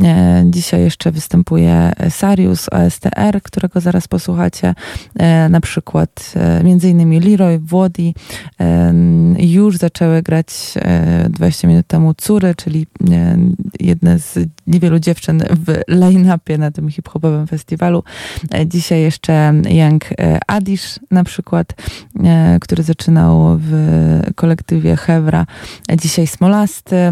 E, 0.04 0.44
dzisiaj 0.46 0.82
jeszcze 0.82 1.12
występuje 1.12 1.92
Sarius 2.10 2.70
OSTR, 2.70 3.42
którego 3.44 3.80
zaraz 3.80 4.08
posłuchacie. 4.08 4.76
E, 5.20 5.50
na 5.50 5.62
przykład 5.62 6.34
e, 6.36 6.64
między 6.64 6.90
innymi 6.90 7.20
Leroy, 7.20 7.60
Włodi. 7.60 8.16
Już 9.38 9.78
zaczęły 9.78 10.22
grać 10.22 10.48
e, 10.76 11.30
20 11.30 11.68
minut 11.68 11.88
temu 11.88 12.14
Cury, 12.14 12.56
czyli 12.56 12.88
jedne 13.80 14.20
z 14.20 14.40
niewielu 14.68 15.00
dziewczyn 15.00 15.44
w 15.66 15.82
line-upie 15.88 16.58
na 16.58 16.72
tym 16.72 16.90
hip-hopowym 16.90 17.48
festiwalu. 17.48 18.04
Dzisiaj 18.66 19.02
jeszcze 19.02 19.54
Young 19.70 20.06
Adish 20.48 21.00
na 21.12 21.24
przykład, 21.24 21.74
który 22.62 22.84
zaczynał 22.84 23.58
w 23.62 23.72
kolektywie 24.36 24.96
Hewra. 24.96 25.46
E, 25.92 25.98
Dzisiaj 25.98 26.28
Smolasty, 26.42 26.96
e, 26.96 27.12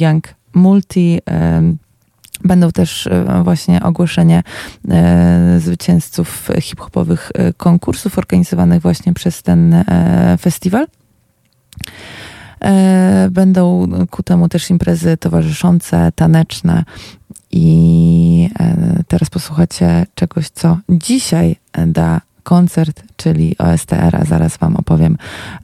Young 0.00 0.34
Multi. 0.54 1.20
e, 1.30 1.62
Będą 2.44 2.70
też 2.70 3.06
e, 3.06 3.42
właśnie 3.44 3.82
ogłoszenie 3.82 4.42
e, 4.90 5.60
zwycięzców 5.60 6.48
hip-hopowych 6.60 7.32
konkursów 7.56 8.18
organizowanych 8.18 8.82
właśnie 8.82 9.12
przez 9.14 9.42
ten 9.42 9.84
festiwal. 10.40 10.86
Będą 13.30 13.86
ku 14.10 14.22
temu 14.22 14.48
też 14.48 14.70
imprezy 14.70 15.16
towarzyszące, 15.16 16.12
taneczne 16.14 16.84
i 17.50 18.50
teraz 19.08 19.30
posłuchacie 19.30 20.06
czegoś, 20.14 20.48
co 20.48 20.78
dzisiaj 20.88 21.56
da 21.86 22.20
koncert, 22.42 23.02
czyli 23.16 23.58
OSTR, 23.58 24.16
a 24.16 24.24
zaraz 24.24 24.56
wam 24.56 24.76
opowiem, 24.76 25.16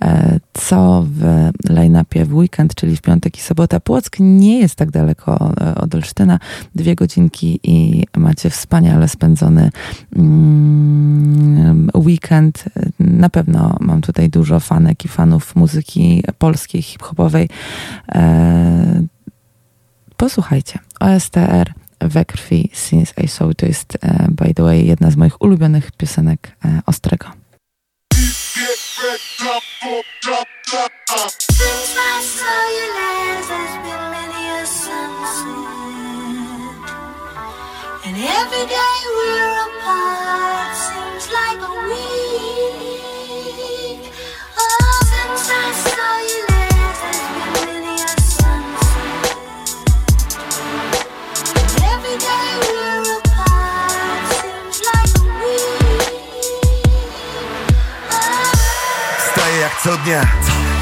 e, 0.03 0.41
co 0.53 1.07
w 1.09 1.51
line-upie 1.71 2.25
w 2.25 2.35
weekend, 2.35 2.75
czyli 2.75 2.97
w 2.97 3.01
piątek 3.01 3.39
i 3.39 3.41
sobota. 3.41 3.81
Płock 3.81 4.17
nie 4.21 4.59
jest 4.59 4.75
tak 4.75 4.91
daleko 4.91 5.55
e, 5.61 5.75
od 5.75 5.95
Olsztyna, 5.95 6.39
dwie 6.75 6.95
godzinki 6.95 7.61
i 7.63 8.07
macie 8.17 8.51
wspaniale 8.51 9.09
spędzony 9.09 9.71
mm, 10.17 11.91
weekend. 11.95 12.65
Na 13.01 13.29
pewno 13.29 13.77
mam 13.81 14.01
tutaj 14.01 14.31
dużo 14.31 14.61
fanek 14.61 15.05
i 15.05 15.09
fanów 15.09 15.57
muzyki 15.57 16.23
polskiej, 16.39 16.83
hip-hopowej. 16.83 17.49
E, 18.15 19.03
Posłuchajcie, 20.19 20.79
OSTR 21.01 21.73
we 22.01 22.25
krwi 22.25 22.71
Since 22.73 23.13
I 23.25 23.29
Saw 23.29 23.55
to 23.55 23.67
jest, 23.67 23.99
e, 24.03 24.27
by 24.31 24.55
the 24.55 24.63
way, 24.63 24.87
jedna 24.87 25.11
z 25.11 25.17
moich 25.17 25.41
ulubionych 25.41 25.93
piosenek 25.93 26.57
e, 26.65 26.81
Ostrego. 26.87 27.29
And 38.05 38.17
every 38.17 38.67
day 38.67 38.99
we're 39.17 39.57
apart 39.67 40.77
seems 40.77 41.29
like 41.33 41.61
a 41.61 41.75
week. 41.89 42.68
Co 59.89 59.97
dnia 59.97 60.21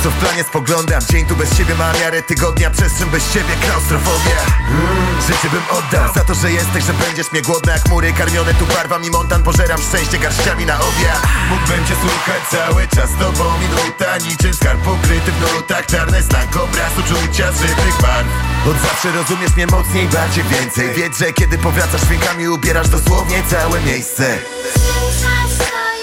co 0.03 0.11
w 0.11 0.14
planie 0.14 0.45
spoglądam? 0.45 1.01
Dzień 1.11 1.27
tu 1.27 1.37
bez 1.37 1.57
ciebie 1.57 1.75
ma 1.75 1.92
miarę 1.92 2.23
tygodnia. 2.23 2.71
Przestrzeń 2.71 3.11
bez 3.11 3.33
ciebie 3.33 3.55
klaustrofobia. 3.62 4.40
Mm, 4.71 5.23
Życie 5.27 5.51
bym 5.51 5.62
oddał 5.79 6.14
za 6.14 6.25
to, 6.25 6.35
że 6.35 6.53
jesteś 6.53 6.85
Że 6.85 6.92
będziesz 6.92 7.33
mnie 7.33 7.42
głodna 7.42 7.73
jak 7.73 7.88
mury 7.88 8.12
Karmione. 8.12 8.55
Tu 8.55 8.66
barwami 8.66 9.11
montan 9.11 9.42
Pożeram 9.42 9.81
szczęście 9.83 10.19
garściami 10.19 10.66
na 10.66 10.75
obiad. 10.75 11.21
Mógłbym 11.51 11.87
cię 11.87 11.95
słuchać 12.01 12.42
cały 12.51 12.88
czas 12.88 13.11
tobą 13.21 13.45
minuta 13.59 14.19
Niczym 14.31 14.55
skarb 14.55 14.81
pokryty 14.81 15.33
w 15.33 15.40
nutach 15.40 15.87
Czarne 15.87 16.23
znak 16.23 16.57
obraz 16.57 16.92
uczucia 16.99 17.53
z 17.53 17.61
żywych 17.61 17.97
barw. 18.03 18.27
Od 18.69 18.81
zawsze 18.81 19.12
rozumiesz 19.12 19.57
mnie 19.57 19.66
mocniej 19.66 20.09
Bardziej 20.09 20.45
więcej. 20.45 20.95
Wiedz, 20.95 21.19
że 21.19 21.33
kiedy 21.33 21.59
powracasz 21.59 22.01
dźwiękami 22.01 22.49
Ubierasz 22.49 22.88
dosłownie 22.88 23.42
całe 23.51 23.81
miejsce. 23.81 24.38
Since 24.75 25.95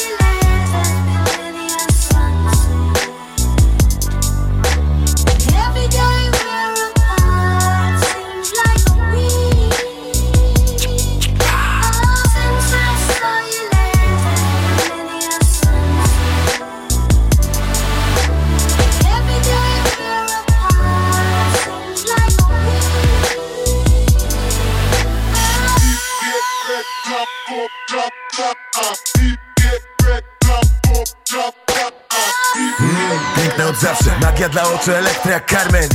dla 34.53 34.63
oczu, 34.63 34.91
elektra 34.91 35.31
jak 35.31 35.49
Carmen. 35.51 35.89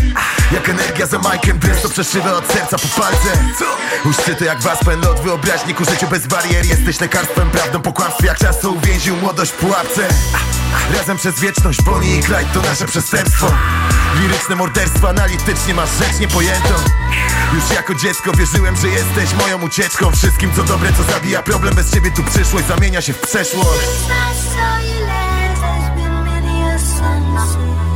Jak 0.53 0.68
energia 0.68 1.07
za 1.07 1.18
Majkiem, 1.18 1.61
prosto 1.61 1.88
przeszywa 1.88 2.33
od 2.33 2.53
serca 2.53 2.79
po 2.79 3.01
palce. 3.01 3.29
Co? 3.59 3.64
Uszczyty 4.09 4.44
jak 4.44 4.61
waspen, 4.61 5.07
od 5.07 5.21
wyobraźni 5.21 5.75
ku 5.75 5.85
życiu 5.85 6.07
bez 6.11 6.27
barier. 6.27 6.66
Jesteś 6.66 7.01
lekarstwem, 7.01 7.51
prawdą 7.51 7.83
po 7.83 7.92
kłamstwie 7.92 8.27
Jak 8.27 8.38
czas 8.38 8.61
co 8.61 8.71
uwięził 8.71 9.16
młodość 9.16 9.53
w 9.53 9.55
pułapce. 9.55 10.09
Razem 10.99 11.16
przez 11.16 11.40
wieczność, 11.40 11.83
Bonnie 11.83 12.16
i 12.16 12.23
Clyde 12.23 12.49
to 12.55 12.61
nasze 12.61 12.87
przestępstwo. 12.87 13.53
Liryczne 14.21 14.57
morderstwo, 14.57 15.09
analitycznie 15.09 15.75
masz 15.75 15.90
rzecz 15.99 16.18
niepojętą 16.21 16.75
Już 17.55 17.71
jako 17.75 17.94
dziecko 17.94 18.33
wierzyłem, 18.33 18.77
że 18.77 18.88
jesteś 18.88 19.35
moją 19.35 19.62
ucieczką. 19.62 20.12
Wszystkim 20.12 20.51
co 20.57 20.62
dobre, 20.62 20.92
co 20.92 21.12
zabija 21.12 21.42
problem 21.42 21.75
Bez 21.75 21.94
ciebie 21.94 22.11
tu 22.11 22.25
przyszłość 22.25 22.66
zamienia 22.66 23.01
się 23.01 23.12
w 23.12 23.21
przeszłość. 23.21 23.88
You. 27.59 27.88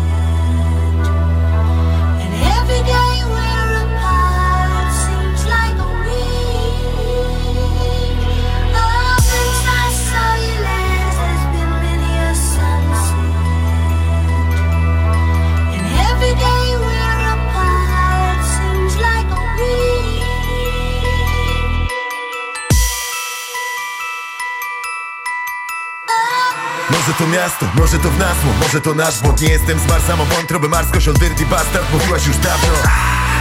Może 27.02 27.14
to 27.14 27.26
miasto, 27.26 27.66
może 27.74 27.98
to 27.98 28.10
w 28.10 28.18
nas, 28.18 28.36
może 28.62 28.80
to 28.80 28.94
nasz 28.94 29.20
błąd. 29.20 29.40
Nie 29.40 29.48
jestem 29.48 29.78
z 29.78 29.86
Marsa, 29.86 30.16
mam 30.16 30.26
wątrobę 30.26 30.68
marską, 30.68 31.12
dirty 31.12 31.46
bastard. 31.46 31.92
Mówiłaś 31.92 32.26
już 32.26 32.36
dawno. 32.36 32.74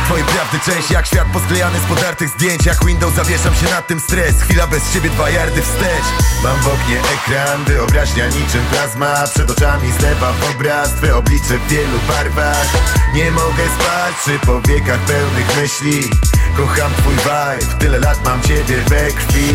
Twoje 0.06 0.24
prawdy 0.24 0.60
część 0.66 0.92
jak 0.92 1.06
świat 1.06 1.28
posklejany 1.34 1.80
z 1.80 1.82
podartych 1.82 2.30
zdjęć. 2.30 2.66
Jak 2.66 2.86
Windows 2.86 3.14
zawieszam 3.14 3.56
się 3.56 3.66
nad 3.66 3.88
tym 3.88 4.00
stres. 4.00 4.42
Chwila 4.42 4.68
bez 4.68 4.94
ciebie 4.94 5.10
dwa 5.10 5.30
jardy 5.30 5.62
wstecz. 5.62 6.06
Mam 6.44 6.60
w 6.60 6.68
oknie 6.68 6.98
ekran, 7.00 7.64
wyobraźnia 7.64 8.28
niczym 8.28 8.66
plazma. 8.72 9.28
Przed 9.34 9.52
oczami 9.52 9.92
zlewa 10.00 10.34
w 10.34 10.56
obraz 10.56 10.94
Twe 10.94 11.16
oblicze 11.16 11.58
w 11.58 11.68
wielu 11.68 12.00
barwach. 12.08 12.68
Nie 13.14 13.32
mogę 13.32 13.64
spać 13.80 14.16
przy 14.22 14.40
powiekach 14.40 15.00
pełnych 15.00 15.58
myśli. 15.58 16.10
Kocham 16.58 16.92
twój 16.98 17.16
vibe, 17.16 17.74
tyle 17.80 18.00
lat 18.00 18.26
mam 18.26 18.42
ciebie 18.42 18.78
we 18.90 19.12
krwi 19.12 19.54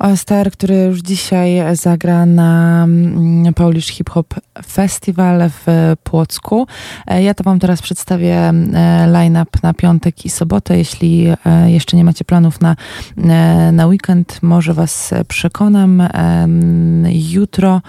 OSTR, 0.00 0.50
który 0.52 0.74
już 0.76 1.00
dzisiaj 1.00 1.76
zagra 1.76 2.26
na 2.26 2.84
mm, 2.84 3.54
Polish 3.54 3.86
Hip 3.86 4.10
Hop 4.10 4.34
Festival 4.66 5.50
w 5.50 5.94
Płocku. 6.04 6.66
E, 7.06 7.22
Ja 7.22 7.34
to 7.34 7.44
Wam 7.44 7.58
teraz 7.58 7.82
przedstawię 7.82 8.36
e, 8.36 9.06
line-up 9.06 9.58
na 9.62 9.74
piątek 9.74 10.24
i 10.24 10.30
sobotę. 10.30 10.78
Jeśli 10.78 11.26
e, 11.46 11.70
jeszcze 11.70 11.96
nie 11.96 12.04
macie 12.04 12.24
planów 12.24 12.60
na, 12.60 12.76
na 13.72 13.86
weekend, 13.86 14.42
może 14.42 14.74
Was 14.74 15.10
przekonam. 15.28 16.08
Jutro 17.30 17.82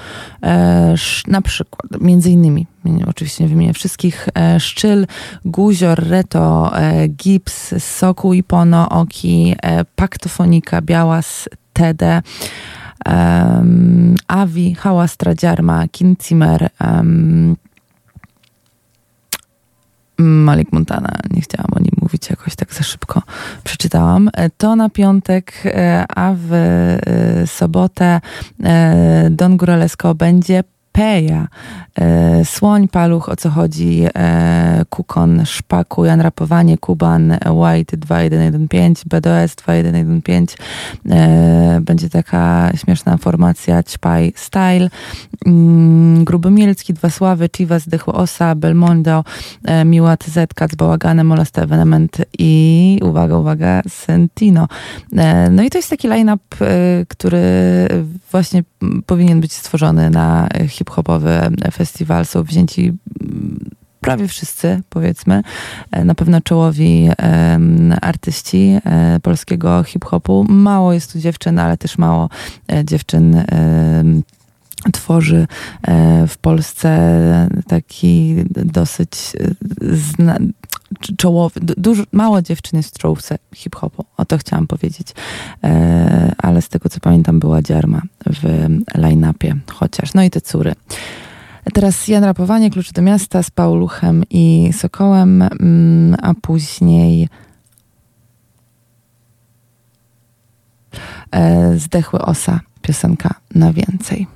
na 1.27 1.41
przykład, 1.41 2.01
między 2.01 2.31
innymi, 2.31 2.67
oczywiście 3.07 3.43
nie 3.43 3.49
wymienię 3.49 3.73
wszystkich, 3.73 4.29
Szczyl, 4.59 5.07
Guzior, 5.45 6.07
Reto, 6.07 6.71
Gips, 7.09 7.73
Soku 7.83 8.33
i 8.33 8.43
Pono, 8.43 8.89
Oki, 8.89 9.55
Paktofonika, 9.95 10.81
Białas, 10.81 11.49
Tede, 11.73 12.21
um, 13.05 14.15
Avi, 14.27 14.75
Hałas, 14.75 15.17
Tradziarma, 15.17 15.87
Kinzimer, 15.87 16.69
um, 16.79 17.55
Malik 20.21 20.71
Montana, 20.71 21.09
nie 21.29 21.41
chciałam 21.41 21.67
o 21.75 21.79
nim 21.79 21.91
mówić 22.01 22.29
jakoś 22.29 22.55
tak 22.55 22.73
za 22.73 22.83
szybko 22.83 23.21
przeczytałam. 23.63 24.29
E, 24.33 24.49
To 24.49 24.75
na 24.75 24.89
piątek, 24.89 25.53
e, 25.65 26.05
a 26.15 26.33
w 26.37 26.53
e, 26.53 27.47
sobotę 27.47 28.21
Don 29.29 29.57
Góralesko 29.57 30.15
będzie 30.15 30.63
Peja, 30.91 31.47
e, 31.99 32.45
Słoń, 32.45 32.87
Paluch, 32.87 33.29
o 33.29 33.35
co 33.35 33.49
chodzi, 33.49 34.05
e, 34.15 34.85
Kukon, 34.89 35.45
Szpaku, 35.45 36.05
Jan 36.05 36.21
Rapowanie, 36.21 36.77
Kuban, 36.77 37.37
White 37.45 37.97
2115, 37.97 39.03
BDS 39.09 39.55
2115. 39.55 40.57
E, 41.09 41.79
będzie 41.81 42.09
taka 42.09 42.71
śmieszna 42.75 43.17
formacja 43.17 43.83
Ćpaj 43.83 44.33
Style, 44.35 44.89
mm, 45.45 46.23
Gruby 46.23 46.51
Mielcki, 46.51 46.93
Dwa 46.93 47.09
Sławy, 47.09 47.49
Chivas, 47.57 47.89
Dychło 47.89 48.13
Osa, 48.13 48.55
Belmondo, 48.55 49.23
e, 49.65 49.85
Miła 49.85 50.17
TZ, 50.17 50.53
Kac 50.55 50.75
Bałaganem, 50.75 51.31
Evenement 51.55 52.17
i 52.39 52.99
uwaga, 53.03 53.37
uwaga, 53.37 53.81
Sentino. 53.89 54.67
E, 55.17 55.49
no 55.49 55.63
i 55.63 55.69
to 55.69 55.77
jest 55.77 55.89
taki 55.89 56.07
line-up, 56.07 56.65
e, 56.65 57.05
który 57.05 57.41
właśnie 58.31 58.63
powinien 59.05 59.41
być 59.41 59.53
stworzony 59.53 60.09
na 60.09 60.47
hip-hopowy 60.81 61.41
festiwal. 61.73 62.25
Są 62.25 62.43
wzięci 62.43 62.93
mm, 63.21 63.69
prawie 64.01 64.27
wszyscy, 64.27 64.81
powiedzmy, 64.89 65.41
e, 65.91 66.05
na 66.05 66.15
pewno 66.15 66.41
czołowi 66.41 67.09
artyści 68.01 68.79
e, 68.85 69.19
polskiego 69.19 69.83
hip-hopu. 69.83 70.45
Mało 70.49 70.93
jest 70.93 71.13
tu 71.13 71.19
dziewczyn, 71.19 71.59
ale 71.59 71.77
też 71.77 71.97
mało 71.97 72.29
e, 72.71 72.85
dziewczyn 72.85 73.43
tworzy 74.93 75.47
w 76.27 76.37
Polsce 76.41 76.89
taki 77.67 78.35
dosyć 78.49 79.11
zna, 79.81 80.37
czołowy, 81.17 81.59
du- 81.59 81.73
dużo, 81.77 82.03
mało 82.11 82.41
dziewczyn 82.41 82.77
jest 82.77 82.95
w 82.95 82.99
czołówce 82.99 83.37
hip-hopu, 83.55 84.05
o 84.17 84.25
to 84.25 84.37
chciałam 84.37 84.67
powiedzieć, 84.67 85.07
e, 85.63 86.31
ale 86.37 86.61
z 86.61 86.69
tego 86.69 86.89
co 86.89 86.99
pamiętam 86.99 87.39
była 87.39 87.61
Dziarma 87.61 88.01
w 88.25 88.67
line-upie 88.95 89.55
chociaż, 89.71 90.13
no 90.13 90.23
i 90.23 90.29
te 90.29 90.41
córy. 90.41 90.73
Teraz 91.73 92.07
Jan 92.07 92.23
Rapowanie, 92.23 92.69
Klucze 92.69 92.91
do 92.93 93.01
Miasta 93.01 93.43
z 93.43 93.51
Pauluchem 93.51 94.23
i 94.29 94.69
Sokołem, 94.73 95.41
mm, 95.41 96.15
a 96.21 96.33
później 96.41 97.29
e, 101.31 101.77
Zdechły 101.77 102.21
Osa, 102.21 102.59
piosenka 102.81 103.35
na 103.55 103.73
więcej. 103.73 104.27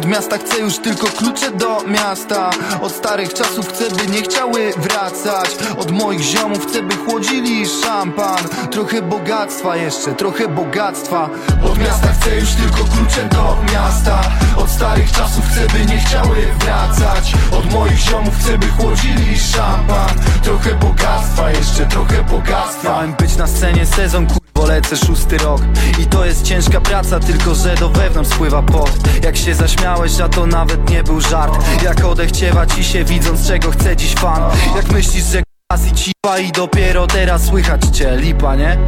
Od 0.00 0.06
miasta 0.06 0.38
chcę 0.38 0.58
już 0.58 0.78
tylko 0.78 1.06
klucze 1.06 1.50
do 1.50 1.82
miasta. 1.86 2.50
Od 2.82 2.92
starych 2.92 3.34
czasów 3.34 3.68
chcę 3.68 3.90
by 3.90 4.06
nie 4.06 4.22
chciały 4.22 4.72
wracać. 4.76 5.56
Od 5.78 5.90
moich 5.90 6.20
ziomów 6.20 6.66
chcę 6.66 6.82
by 6.82 6.96
chłodzili 6.96 7.66
szampan. 7.66 8.38
Trochę 8.70 9.02
bogactwa 9.02 9.76
jeszcze, 9.76 10.12
trochę 10.12 10.48
bogactwa. 10.48 11.30
Od 11.64 11.78
miasta 11.78 12.08
chcę 12.20 12.36
już 12.36 12.50
tylko 12.50 12.84
klucze 12.84 13.28
do 13.28 13.56
miasta. 13.72 14.20
Od 14.56 14.70
starych 14.70 15.12
czasów 15.12 15.44
chcę 15.50 15.78
by 15.78 15.86
nie 15.86 15.98
chciały 15.98 16.36
wracać. 16.58 17.32
Od 17.52 17.72
moich 17.72 17.98
ziomów 17.98 18.34
chcę 18.38 18.58
by 18.58 18.66
chłodzili 18.66 19.38
szampan. 19.38 20.10
Trochę 20.42 20.74
bogactwa 20.74 21.50
jeszcze, 21.50 21.86
trochę 21.86 22.22
bogactwa. 22.22 22.88
Miałem 22.90 23.12
być 23.14 23.36
na 23.36 23.46
scenie 23.46 23.86
sezon 23.86 24.26
lecę 24.70 24.96
szósty 24.96 25.38
rok. 25.38 25.60
I 25.98 26.06
to 26.06 26.24
jest 26.24 26.42
ciężka 26.42 26.80
praca, 26.80 27.20
tylko 27.20 27.54
że 27.54 27.74
do 27.74 27.88
wewnątrz 27.88 28.30
spływa 28.30 28.62
pot. 28.62 28.90
Jak 29.24 29.36
się 29.36 29.54
zaśmiałeś, 29.54 30.20
a 30.20 30.28
to 30.28 30.46
nawet 30.46 30.90
nie 30.90 31.02
był 31.02 31.20
żart. 31.20 31.64
Jak 31.84 32.04
odechciewa 32.04 32.66
ci 32.66 32.84
się 32.84 33.04
widząc 33.04 33.46
czego 33.46 33.70
chce 33.70 33.96
dziś 33.96 34.14
fan. 34.14 34.42
Jak 34.76 34.92
myślisz, 34.92 35.24
że 35.24 35.38
k***as 35.38 35.86
i 35.86 35.92
cipa 35.92 36.38
i 36.38 36.52
dopiero 36.52 37.06
teraz 37.06 37.44
słychać 37.44 37.84
cię? 37.92 38.16
Lipa, 38.16 38.56
nie? 38.56 38.78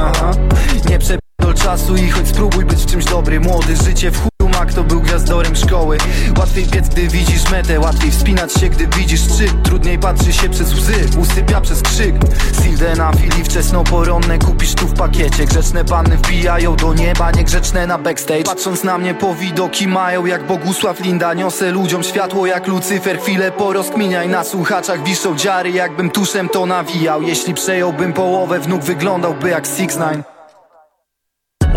Aha, 0.00 0.30
nie 0.90 0.98
przepierdol 0.98 1.54
czasu 1.54 1.96
i 1.96 2.10
choć 2.10 2.28
spróbuj 2.28 2.64
być 2.64 2.78
w 2.78 2.86
czymś 2.86 3.04
dobry 3.04 3.40
Młody, 3.40 3.76
życie 3.76 4.10
w 4.10 4.31
kto 4.72 4.84
był 4.84 5.00
gwiazdorem 5.00 5.56
szkoły. 5.56 5.98
Łatwiej 6.38 6.66
biec, 6.66 6.88
gdy 6.88 7.08
widzisz 7.08 7.50
metę 7.50 7.80
Łatwiej 7.80 8.10
wspinać 8.10 8.52
się, 8.52 8.68
gdy 8.68 8.86
widzisz 8.86 9.20
szczyt 9.20 9.62
Trudniej 9.62 9.98
patrzy 9.98 10.32
się 10.32 10.48
przez 10.48 10.74
łzy, 10.74 11.18
usypia 11.18 11.60
przez 11.60 11.82
krzyk. 11.82 12.14
Silde 12.62 12.96
na 12.96 13.12
fili 13.12 13.44
wczesnoporonne 13.44 14.38
Kupisz 14.38 14.74
tu 14.74 14.86
w 14.86 14.94
pakiecie. 14.94 15.44
Grzeczne 15.44 15.84
panny 15.84 16.16
wbijają 16.16 16.76
do 16.76 16.94
nieba 16.94 17.30
Niegrzeczne 17.30 17.86
na 17.86 17.98
backstage. 17.98 18.44
Patrząc 18.44 18.84
na 18.84 18.98
mnie 18.98 19.14
po 19.14 19.34
widoki 19.34 19.88
mają 19.88 20.26
Jak 20.26 20.46
Bogusław 20.46 21.00
Linda. 21.00 21.34
Niosę 21.34 21.70
ludziom 21.70 22.02
światło 22.02 22.46
jak 22.46 22.66
Lucyfer 22.66 23.18
Chwilę 23.20 23.52
porozkminiaj. 23.52 24.28
Na 24.28 24.44
słuchaczach 24.44 25.04
wiszą 25.04 25.36
dziary 25.36 25.70
Jakbym 25.70 26.10
tuszem 26.10 26.48
to 26.48 26.66
nawijał. 26.66 27.22
Jeśli 27.22 27.54
przejąłbym 27.54 28.12
połowę 28.12 28.60
wnuk 28.60 28.82
Wyglądałby 28.82 29.50
jak 29.50 29.66
6 29.66 29.76
9 29.76 30.24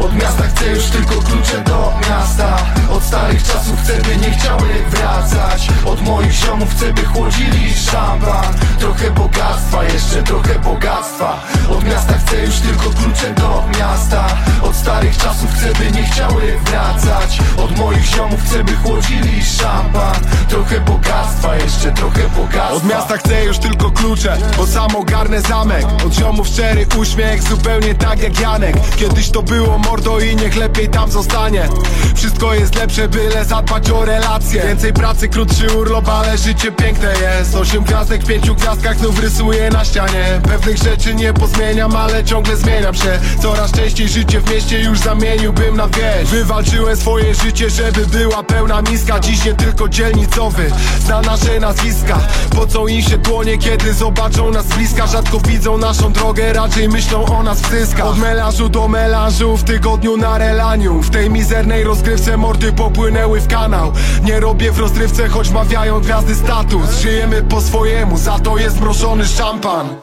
od 0.06 0.16
miasta 0.16 0.44
chcę 0.44 0.70
już 0.70 0.86
tylko 0.86 1.16
klucze 1.22 1.64
do 1.66 1.94
miasta 2.10 2.75
Od 2.96 3.04
starych 3.04 3.44
czasów 3.44 3.82
chcę 3.84 4.02
by 4.02 4.18
nie 4.18 4.32
chciały 4.32 4.68
wracać. 4.90 5.68
Od 5.86 6.02
moich 6.02 6.32
ziomów 6.32 6.76
chcę 6.76 6.94
by 6.94 7.04
chłodzili 7.06 7.74
szampan 7.74 8.54
Trochę 8.80 9.12
bogactwa, 9.12 9.84
jeszcze 9.84 10.24
trochę 10.24 10.60
bogactwa. 10.60 11.44
Od 11.70 11.84
miasta 11.84 12.14
chcę 12.14 12.46
już 12.46 12.56
tylko 12.56 12.90
klucze 12.90 13.34
do 13.34 13.64
miasta. 13.80 14.28
Od 14.62 14.76
starych 14.76 15.18
czasów 15.18 15.54
chcę 15.54 15.74
by 15.74 15.92
nie 15.92 16.04
chciały 16.04 16.60
wracać. 16.66 17.40
Od 17.58 17.78
moich 17.78 18.06
ziomów 18.06 18.44
chcę 18.44 18.64
by 18.64 18.76
chłodzili 18.76 19.46
szampan 19.46 20.16
trochę 20.46 20.80
bogactwa 20.80 21.56
Jeszcze 21.56 21.92
trochę 21.92 22.30
bogactwa. 22.36 22.72
Od 22.72 22.84
miasta 22.84 23.18
chcę 23.18 23.46
już 23.46 23.58
tylko 23.58 23.92
klucze, 23.92 24.38
bo 24.58 24.68
sam 24.68 24.96
ogarnę 24.96 25.42
zamek. 25.42 25.86
Od 26.06 26.14
ziomów 26.14 26.48
szczery 26.48 26.86
uśmiech, 26.98 27.44
zupełnie 27.44 27.96
tak 27.96 28.20
jak 28.20 28.40
Janek. 28.40 28.76
Kiedyś 28.96 29.30
to 29.30 29.44
było 29.44 29.78
mordo 29.78 30.20
i 30.20 30.36
niech 30.36 30.56
lepiej 30.56 30.90
tam 30.90 31.12
zostanie. 31.12 31.70
Wszystko 32.16 32.54
jest 32.54 32.76
lepsze, 32.76 33.08
byle 33.08 33.46
zadbać 33.46 33.90
o 33.90 34.06
relacje. 34.06 34.62
Więcej 34.68 34.94
pracy, 34.94 35.28
krótszy 35.28 35.68
urlop, 35.78 36.10
ale 36.10 36.38
życie 36.38 36.72
piękne 36.72 37.14
jest. 37.22 37.56
Osiem 37.56 37.84
gwiazdek 37.84 38.24
w 38.24 38.28
pięciu 38.28 38.56
gwiazdkach 38.56 38.98
znów 38.98 39.20
rysuję 39.20 39.70
na 39.70 39.86
ścianie. 39.86 40.42
Pewnych 40.44 40.78
rzeczy 40.78 41.16
nie 41.16 41.34
pozmieniam, 41.34 41.96
ale 41.96 42.24
ciągle 42.24 42.58
zmieniam 42.58 42.96
się. 42.96 43.20
Coraz 43.42 43.72
częściej 43.72 44.10
życie 44.10 44.42
w 44.42 44.52
mieście 44.52 44.80
już 44.80 45.00
zamieniłbym 45.00 45.78
na 45.78 45.88
wieś. 45.88 46.30
Wywalczyłem 46.30 46.98
swoje 46.98 47.36
życie, 47.36 47.70
żeby 47.70 48.06
była 48.06 48.44
pełna 48.44 48.82
miska. 48.82 49.20
Dziś 49.20 49.46
nie 49.46 49.54
tylko 49.54 49.90
dzielnicowy, 50.36 50.72
zna 51.00 51.22
nasze 51.22 51.60
nazwiska. 51.60 52.20
Po 52.56 52.68
co 52.68 52.88
im 52.88 53.02
się 53.02 53.18
dłonie, 53.18 53.58
kiedy 53.58 53.94
zobaczą 53.94 54.52
nas 54.52 54.66
bliska? 54.66 55.08
Rzadko 55.08 55.40
widzą 55.40 55.78
naszą 55.78 56.12
drogę, 56.12 56.54
raczej 56.54 56.90
myślą 56.90 57.26
o 57.26 57.44
nas 57.44 57.62
w 57.62 57.70
zyskach. 57.70 58.06
Od 58.06 58.18
melanżu 58.18 58.70
do 58.70 58.88
melanżu, 58.88 59.58
w 59.58 59.64
tygodniu 59.64 60.18
na 60.18 60.38
relaniu. 60.38 61.02
W 61.02 61.10
tej 61.10 61.30
mizernej 61.30 61.84
rozgrywce 61.84 62.38
mordy 62.38 62.74
popłynęły 62.74 63.42
w 63.42 63.48
kanał. 63.48 63.92
Nie 64.24 64.40
robię 64.40 64.72
w 64.72 64.80
rozrywce, 64.80 65.28
choć 65.30 65.50
mawiają 65.50 66.00
gwiazdy 66.00 66.36
status. 66.36 67.00
Żyjemy 67.02 67.44
po 67.44 67.62
swojemu, 67.62 68.18
za 68.18 68.40
to 68.40 68.58
jest 68.58 68.82
mrożony 68.82 69.28
szampan. 69.28 69.96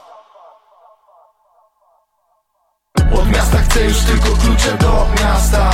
Od 3.14 3.28
miasta 3.28 3.58
chcę 3.58 3.84
już 3.84 3.98
tylko 3.98 4.28
klucze 4.36 4.78
do 4.78 5.06
miasta 5.22 5.70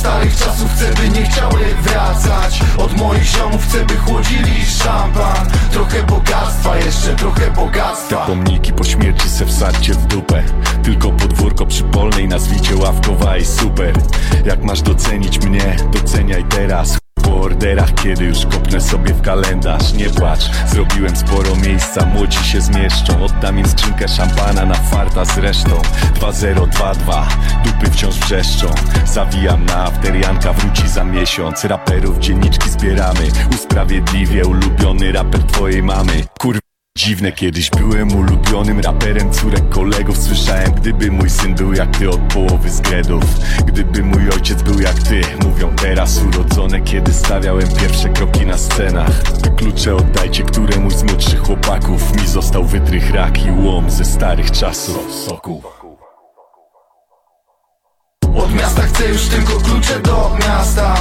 starych 0.00 0.36
czasów 0.36 0.70
chcę 0.74 0.94
by 0.94 1.08
nie 1.08 1.22
chciały 1.26 1.60
wracać. 1.82 2.60
Od 2.78 2.96
moich 2.96 3.24
ziomów 3.24 3.66
chcę 3.68 3.84
by 3.84 3.96
chłodzili 3.96 4.66
szampan. 4.66 5.46
Trochę 5.72 6.02
bogactwa, 6.02 6.76
jeszcze 6.76 7.16
trochę 7.16 7.50
bogactwa. 7.50 8.26
Pomniki 8.26 8.72
po 8.72 8.84
śmierci 8.84 9.28
se 9.28 9.46
wsadźcie 9.46 9.92
w 9.94 10.06
dupę. 10.06 10.42
Tylko 10.82 11.10
podwórko 11.10 11.66
przy 11.66 11.84
polnej 11.84 12.28
nazwijcie 12.28 12.76
ławkowa 12.76 13.36
i 13.36 13.44
super. 13.44 13.94
Jak 14.44 14.62
masz 14.62 14.82
docenić 14.82 15.38
mnie, 15.40 15.76
doceniaj 15.92 16.44
teraz 16.44 16.99
orderach, 17.40 17.94
kiedy 17.94 18.24
już 18.24 18.46
kopnę 18.46 18.80
sobie 18.80 19.14
w 19.14 19.22
kalendarz. 19.22 19.92
Nie 19.92 20.10
płacz, 20.10 20.50
zrobiłem 20.66 21.16
sporo 21.16 21.56
miejsca, 21.56 22.06
młodzi 22.06 22.44
się 22.44 22.60
zmieszczą. 22.60 23.24
Oddam 23.24 23.58
im 23.58 23.68
skrzynkę 23.68 24.08
szampana 24.08 24.66
na 24.66 24.74
farta 24.74 25.24
z 25.24 25.38
resztą. 25.38 25.82
2022, 26.14 27.28
dupy 27.64 27.90
wciąż 27.90 28.14
wrzeszczą. 28.14 28.66
Zawijam 29.06 29.64
na 29.66 29.84
after, 29.84 30.16
Janka 30.16 30.52
wróci 30.52 30.88
za 30.88 31.04
miesiąc. 31.04 31.64
Raperów 31.64 32.18
dzienniczki 32.18 32.70
zbieramy, 32.70 33.28
usprawiedliwie 33.50 34.46
ulubiony 34.46 35.12
raper 35.12 35.42
twojej 35.42 35.82
mamy. 35.82 36.24
Kur... 36.40 36.69
Dziwne, 36.98 37.32
kiedyś 37.32 37.70
byłem 37.70 38.16
ulubionym 38.16 38.80
raperem 38.80 39.32
córek 39.32 39.68
kolegów 39.68 40.18
Słyszałem, 40.18 40.72
gdyby 40.72 41.10
mój 41.10 41.30
syn 41.30 41.54
był 41.54 41.72
jak 41.72 41.96
ty 41.96 42.10
od 42.10 42.20
połowy 42.20 42.70
z 42.70 42.80
gredów 42.80 43.24
Gdyby 43.66 44.02
mój 44.02 44.30
ojciec 44.30 44.62
był 44.62 44.80
jak 44.80 45.02
ty 45.02 45.20
Mówią 45.44 45.76
teraz 45.76 46.22
urodzone, 46.22 46.80
kiedy 46.80 47.12
stawiałem 47.12 47.68
pierwsze 47.80 48.08
kroki 48.08 48.46
na 48.46 48.58
scenach. 48.58 49.22
Klucze 49.56 49.94
oddajcie 49.94 50.42
któremuś 50.42 50.94
z 50.94 51.02
młodszych 51.02 51.40
chłopaków 51.40 52.16
Mi 52.16 52.28
został 52.28 52.64
wytrych 52.64 53.14
rak 53.14 53.46
i 53.46 53.50
łom 53.50 53.90
ze 53.90 54.04
starych 54.04 54.50
czasów. 54.50 55.14
Soku 55.26 55.62
Od 58.36 58.54
miasta 58.54 58.82
chcę 58.82 59.08
już 59.08 59.26
tylko 59.26 59.52
klucze 59.52 60.00
do 60.00 60.36
miasta 60.40 60.94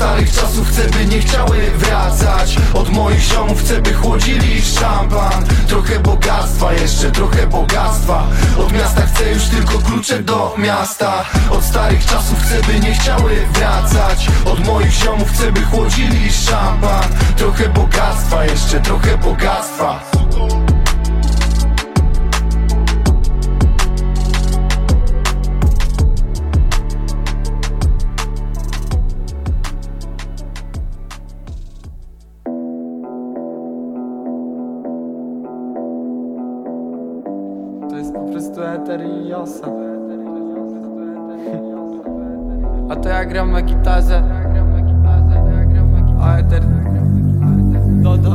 starych 0.00 0.32
czasów 0.32 0.68
chcę 0.68 0.88
by 0.88 1.06
nie 1.06 1.20
chciały 1.20 1.70
wracać. 1.70 2.56
Od 2.74 2.88
moich 2.90 3.20
ziomów 3.20 3.60
chcę 3.60 3.82
by 3.82 3.94
chłodzili 3.94 4.62
szampan. 4.62 5.44
Trochę 5.68 5.98
bogactwa, 5.98 6.72
jeszcze 6.72 7.10
trochę 7.10 7.46
bogactwa. 7.46 8.26
Od 8.58 8.72
miasta 8.72 9.02
chcę 9.02 9.30
już 9.30 9.44
tylko 9.44 9.78
klucze 9.78 10.22
do 10.22 10.54
miasta. 10.58 11.24
Od 11.50 11.64
starych 11.64 12.06
czasów 12.06 12.42
chcę 12.42 12.72
by 12.72 12.80
nie 12.80 12.94
chciały 12.94 13.36
wracać. 13.52 14.26
Od 14.44 14.66
moich 14.66 14.92
ziomów 14.92 15.32
chcę 15.32 15.52
by 15.52 15.62
chłodzili 15.62 16.32
szampan. 16.32 17.04
Trochę 17.36 17.68
bogactwa, 17.68 18.44
jeszcze 18.44 18.80
trochę 18.80 19.18
bogactwa 19.18 20.00
josa. 39.40 39.66
A 42.90 42.96
to 42.96 43.08
ja 43.08 43.24
gram 43.24 43.52
na 43.52 43.62
gitarze. 43.62 44.22
A 46.20 46.36
eter. 46.38 46.62
Dodo. 48.02 48.30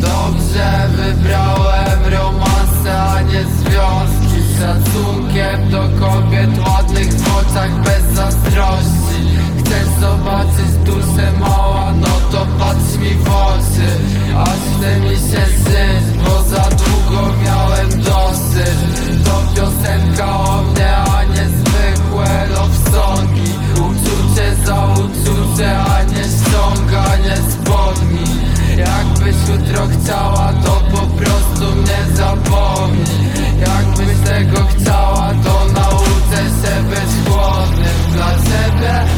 Dobrze 0.00 0.68
wybrałem 0.96 2.00
romanse, 2.12 3.02
a 3.02 3.22
nie 3.22 3.44
związki 3.44 4.40
Z 4.42 4.58
szacunkiem 4.58 5.70
do 5.70 5.82
kobiet 6.06 6.50
ładnych 6.68 7.12
w 7.12 7.36
oczach 7.36 7.72
bez 7.84 8.04
zazdrości 8.04 8.99
Chcesz 9.70 10.00
zobaczyć 10.00 10.72
duszę 10.84 11.32
mała, 11.40 11.92
no 11.92 12.06
to 12.32 12.46
patrz 12.58 12.96
mi 12.98 13.14
w 13.14 13.28
oczy. 13.28 13.88
Aż 14.36 14.58
chce 14.76 15.00
mi 15.00 15.16
się 15.16 15.46
żyć, 15.46 16.24
bo 16.24 16.42
za 16.42 16.62
długo 16.62 17.32
miałem 17.44 17.88
dosyć. 18.02 18.78
To 19.24 19.42
piosenka 19.54 20.40
o 20.40 20.62
mnie, 20.62 20.96
a 20.96 21.24
nie 21.24 21.48
zwykłe 21.48 22.46
love 22.54 22.90
songi 22.92 23.52
Uczucie 23.74 24.56
za 24.66 24.86
uczucie, 24.92 25.78
a 25.80 26.02
nie 26.02 26.24
ściąganie 26.24 27.36
spodni 27.50 28.40
Jakbyś 28.76 29.36
jutro 29.48 29.86
chciała, 29.86 30.52
to 30.64 30.70
po 30.90 31.06
prostu 31.06 31.76
mnie 31.76 32.16
zapomnij. 32.16 33.30
Jakbyś 33.60 34.28
tego 34.28 34.66
chciała, 34.66 35.32
to 35.44 35.64
nauczę 35.72 36.42
się 36.60 36.82
być 36.82 37.28
głodnym. 37.28 38.12
Dla 38.12 38.30
ciebie 38.30 39.09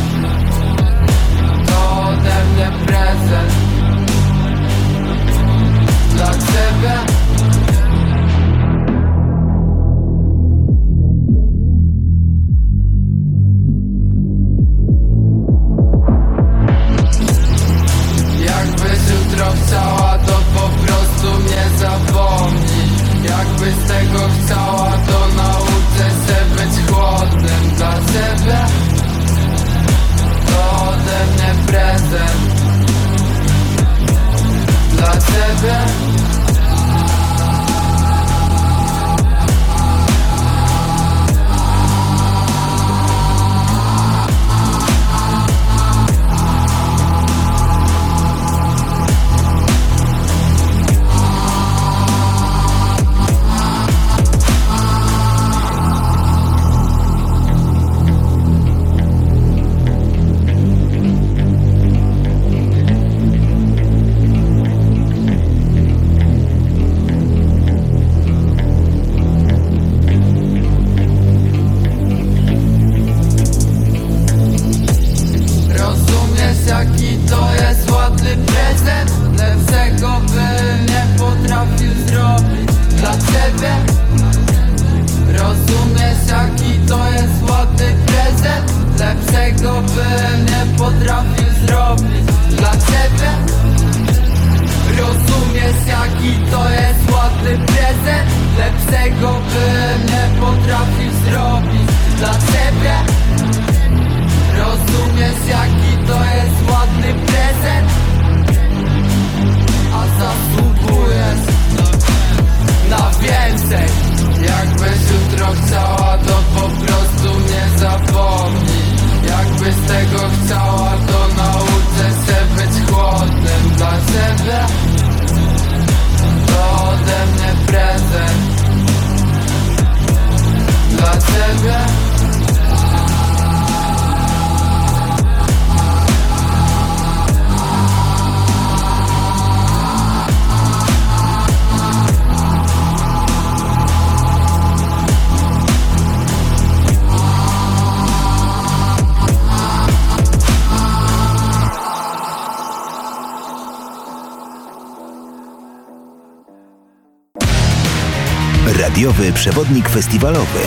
Przewodnik 159.35 159.89
festiwalowy. 159.89 160.59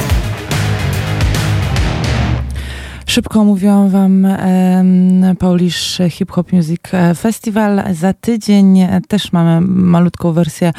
Szybko 3.06 3.44
mówiłam 3.44 3.90
wam 3.90 4.26
em, 4.26 5.36
Polish 5.40 6.02
Hip 6.10 6.32
Hop 6.32 6.52
Music 6.52 6.82
Festival. 7.18 7.84
Za 7.94 8.14
tydzień 8.14 8.88
też 9.08 9.32
mamy 9.32 9.62
malutką 9.68 10.32
wersję 10.32 10.74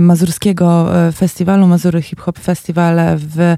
mazurskiego 0.00 0.88
festiwalu, 1.12 1.66
Mazury 1.66 2.02
Hip 2.02 2.20
Hop 2.20 2.38
Festival 2.38 2.98
w 3.16 3.56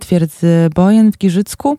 twierdzy 0.00 0.70
Bojen 0.74 1.12
w 1.12 1.18
Giżycku. 1.18 1.78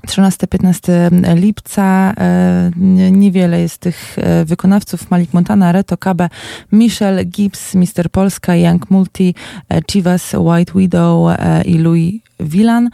13-15 0.00 1.36
lipca. 1.36 2.12
E, 2.18 2.70
nie- 2.76 3.10
Niewiele 3.10 3.60
jest 3.60 3.78
tych 3.78 4.16
e, 4.18 4.44
wykonawców. 4.44 5.10
Malik 5.10 5.34
Montana, 5.34 5.72
Reto 5.72 5.96
Kabe, 5.96 6.28
Michelle 6.72 7.24
Gibbs, 7.24 7.74
Mr. 7.74 8.10
Polska, 8.12 8.56
Young 8.56 8.90
Multi, 8.90 9.34
e, 9.68 9.80
Chivas, 9.90 10.34
White 10.34 10.72
Widow 10.76 11.36
i 11.64 11.78
Louis 11.78 12.14
Villan. 12.40 12.88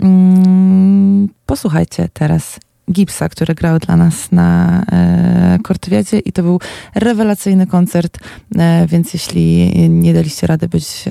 Mm, 0.00 1.28
Posłuchajcie 1.46 2.08
teraz 2.12 2.60
Gibsa, 2.92 3.28
który 3.28 3.54
grał 3.54 3.78
dla 3.78 3.96
nas 3.96 4.32
na 4.32 4.82
e, 4.92 5.58
Kortywiadzie 5.62 6.18
i 6.18 6.32
to 6.32 6.42
był 6.42 6.60
rewelacyjny 6.94 7.66
koncert, 7.66 8.18
więc 8.88 9.14
jeśli 9.14 9.72
nie 9.88 10.14
daliście 10.14 10.46
rady 10.46 10.68
być 10.68 11.04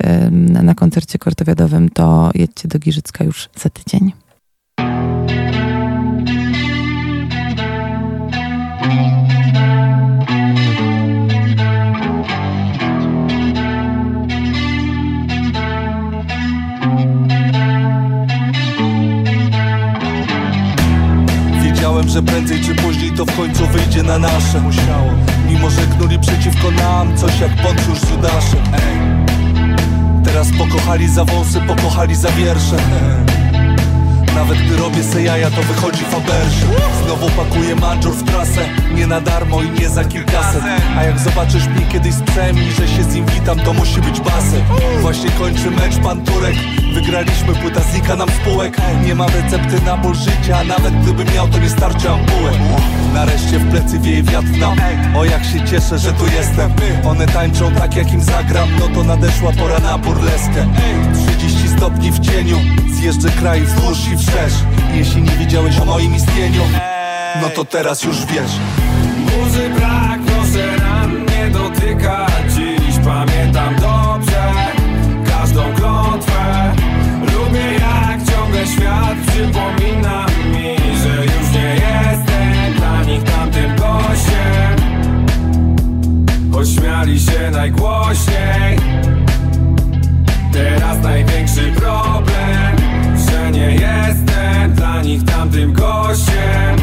na 0.62 0.74
koncercie 0.74 1.18
kortowiadowym, 1.18 1.88
to 1.88 2.30
jedźcie 2.34 2.68
do 2.68 2.78
Giżycka 2.78 3.24
już 3.24 3.48
za 3.56 3.70
tydzień. 3.70 4.12
Że 22.18 22.22
prędzej 22.22 22.60
czy 22.60 22.74
później 22.74 23.12
to 23.12 23.24
w 23.24 23.36
końcu 23.36 23.66
wyjdzie 23.66 24.02
na 24.02 24.18
nasze. 24.18 24.60
Musiało 24.60 25.12
Mimo, 25.48 25.70
że 25.70 25.80
knuli 25.80 26.18
przeciwko 26.18 26.70
nam 26.70 27.16
Coś 27.16 27.40
jak 27.40 27.50
już 27.88 27.98
z 27.98 28.10
Judaszem. 28.10 28.60
Teraz 30.24 30.48
pokochali 30.58 31.08
za 31.08 31.24
wąsy, 31.24 31.60
pokochali 31.60 32.14
za 32.14 32.28
wiersze 32.30 32.76
Nawet 34.34 34.58
gdy 34.58 34.76
robię 34.76 35.04
se 35.04 35.22
jaja, 35.22 35.50
to 35.50 35.62
wychodzi 35.62 36.04
faberże 36.04 36.66
Znowu 37.04 37.30
pakuję 37.30 37.74
manżur 37.74 38.14
w 38.14 38.22
trasę 38.22 38.68
Nie 38.94 39.06
na 39.06 39.20
darmo 39.20 39.62
i 39.62 39.70
nie 39.70 39.88
za 39.88 40.04
kilkaset. 40.04 40.62
A 40.96 41.04
jak 41.04 41.18
zobaczysz 41.18 41.68
mnie 41.68 41.86
kiedyś 41.92 42.14
z 42.14 42.22
psem 42.22 42.58
i 42.58 42.72
że 42.72 42.88
się 42.88 43.02
z 43.02 43.14
nim 43.14 43.26
witam, 43.26 43.60
to 43.60 43.72
musi 43.72 44.00
być 44.00 44.20
basen 44.20 44.62
Właśnie 45.00 45.30
kończy 45.30 45.70
mecz 45.70 45.96
pan 45.98 46.24
Turek. 46.24 46.54
Wygraliśmy, 46.94 47.54
płyta 47.54 47.80
znika 47.80 48.16
nam 48.16 48.28
spółek. 48.28 48.76
Nie 49.04 49.14
mam 49.14 49.28
recepty 49.28 49.80
na 49.86 49.96
ból 49.96 50.14
życia 50.14 50.64
Nawet 50.64 51.02
gdybym 51.02 51.34
miał, 51.34 51.48
to 51.48 51.58
nie 51.58 51.70
starczy 51.70 52.10
ampułek 52.10 52.58
Nareszcie 53.18 53.58
w 53.58 53.70
plecy 53.70 53.98
wieje 53.98 54.22
wiatr 54.22 54.58
nam 54.60 54.76
O 55.16 55.24
jak 55.24 55.44
się 55.44 55.64
cieszę, 55.64 55.98
że 55.98 56.12
tu 56.12 56.26
jestem. 56.26 56.72
One 57.04 57.26
tańczą 57.26 57.74
tak 57.74 57.96
jak 57.96 58.12
im 58.12 58.20
zagram. 58.20 58.68
No 58.80 58.88
to 58.94 59.04
nadeszła 59.04 59.52
pora 59.52 59.78
na 59.78 59.98
burleskę. 59.98 60.66
30 61.38 61.68
stopni 61.68 62.12
w 62.12 62.18
cieniu. 62.18 62.56
Zjeżdżę 62.92 63.30
kraj 63.30 63.60
wzdłuż 63.60 63.98
i 64.14 64.16
wszerz. 64.16 64.52
Jeśli 64.94 65.22
nie 65.22 65.30
wiedziałeś 65.30 65.78
o 65.78 65.84
moim 65.84 66.14
istnieniu 66.16 66.62
No 67.42 67.48
to 67.48 67.64
teraz 67.64 68.04
już 68.04 68.26
wiesz. 68.26 68.52
Burzy 69.24 69.70
brak, 69.70 70.20
proszę 70.26 70.76
ran 70.76 71.26
nie 71.26 71.50
dotykać 71.50 72.52
Dziś 72.54 72.96
pamiętam 73.04 73.74
dobrze 73.74 74.52
każdą 75.28 75.74
klątwę. 75.74 76.74
Lubię 77.20 77.72
jak 77.74 78.34
ciągle 78.34 78.66
świat 78.66 79.16
przypomina 79.26 80.27
Pośmiali 86.98 87.20
się 87.20 87.50
najgłośniej. 87.50 88.78
Teraz 90.52 91.02
największy 91.02 91.72
problem 91.76 92.76
Że 93.30 93.50
nie 93.50 93.72
jestem 93.72 94.72
dla 94.74 95.02
nich 95.02 95.24
tamtym 95.24 95.72
gościem. 95.72 96.76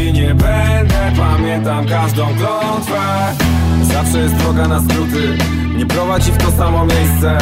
I 0.00 0.12
nie 0.12 0.34
będę, 0.34 1.12
pamiętam 1.16 1.86
każdą 1.86 2.26
klątwę. 2.26 3.34
Zawsze 3.82 4.18
jest 4.18 4.34
droga 4.34 4.68
na 4.68 4.80
skróty 4.80 5.36
Nie 5.76 5.86
prowadzi 5.86 6.32
w 6.32 6.36
to 6.36 6.52
samo 6.52 6.86
miejsce. 6.86 7.38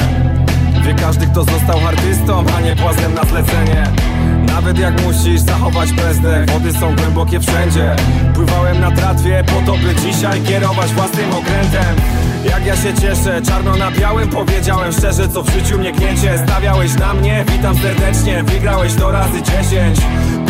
Wie 0.86 0.94
każdy 0.94 1.26
kto 1.26 1.44
został 1.44 1.86
artystą, 1.86 2.44
a 2.56 2.60
nie 2.60 2.76
płazem 2.76 3.14
na 3.14 3.24
zlecenie 3.24 3.84
Nawet 4.58 4.78
jak 4.78 5.02
musisz 5.02 5.40
zachować 5.40 5.92
prezdech 5.92 6.50
Wody 6.50 6.72
są 6.72 6.96
głębokie 6.96 7.40
wszędzie. 7.40 7.96
Pływałem 8.34 8.80
na 8.80 8.90
tratwie 8.90 9.44
po 9.46 9.66
to 9.66 9.78
by 9.78 9.94
dzisiaj 9.94 10.42
kierować 10.42 10.92
własnym 10.92 11.32
okrętem. 11.32 11.96
Jak 12.44 12.66
ja 12.66 12.76
się 12.76 12.94
cieszę, 12.94 13.42
czarno 13.42 13.76
na 13.76 13.90
białym 13.90 14.28
Powiedziałem 14.28 14.92
szczerze, 14.92 15.28
co 15.28 15.42
w 15.42 15.50
życiu 15.50 15.78
mnie 15.78 15.92
gniecie. 15.92 16.38
Stawiałeś 16.46 16.94
na 16.94 17.14
mnie, 17.14 17.44
witam 17.52 17.76
serdecznie 17.78 18.42
Wygrałeś 18.42 18.94
to 18.94 19.10
razy 19.10 19.42
dziesięć. 19.42 19.98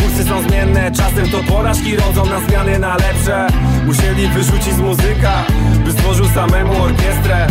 Kursy 0.01 0.23
są 0.23 0.41
zmienne, 0.41 0.91
czasem 0.91 1.29
to 1.29 1.53
porażki 1.53 1.95
Rodzą 1.95 2.25
na 2.25 2.39
zmiany 2.39 2.79
na 2.79 2.95
lepsze. 2.95 3.47
Musieli 3.85 4.27
wyrzucić 4.27 4.73
z 4.73 4.79
muzyka 4.79 5.43
By 5.85 5.91
stworzył 5.91 6.25
samemu 6.29 6.83
orkiestrę 6.83 7.47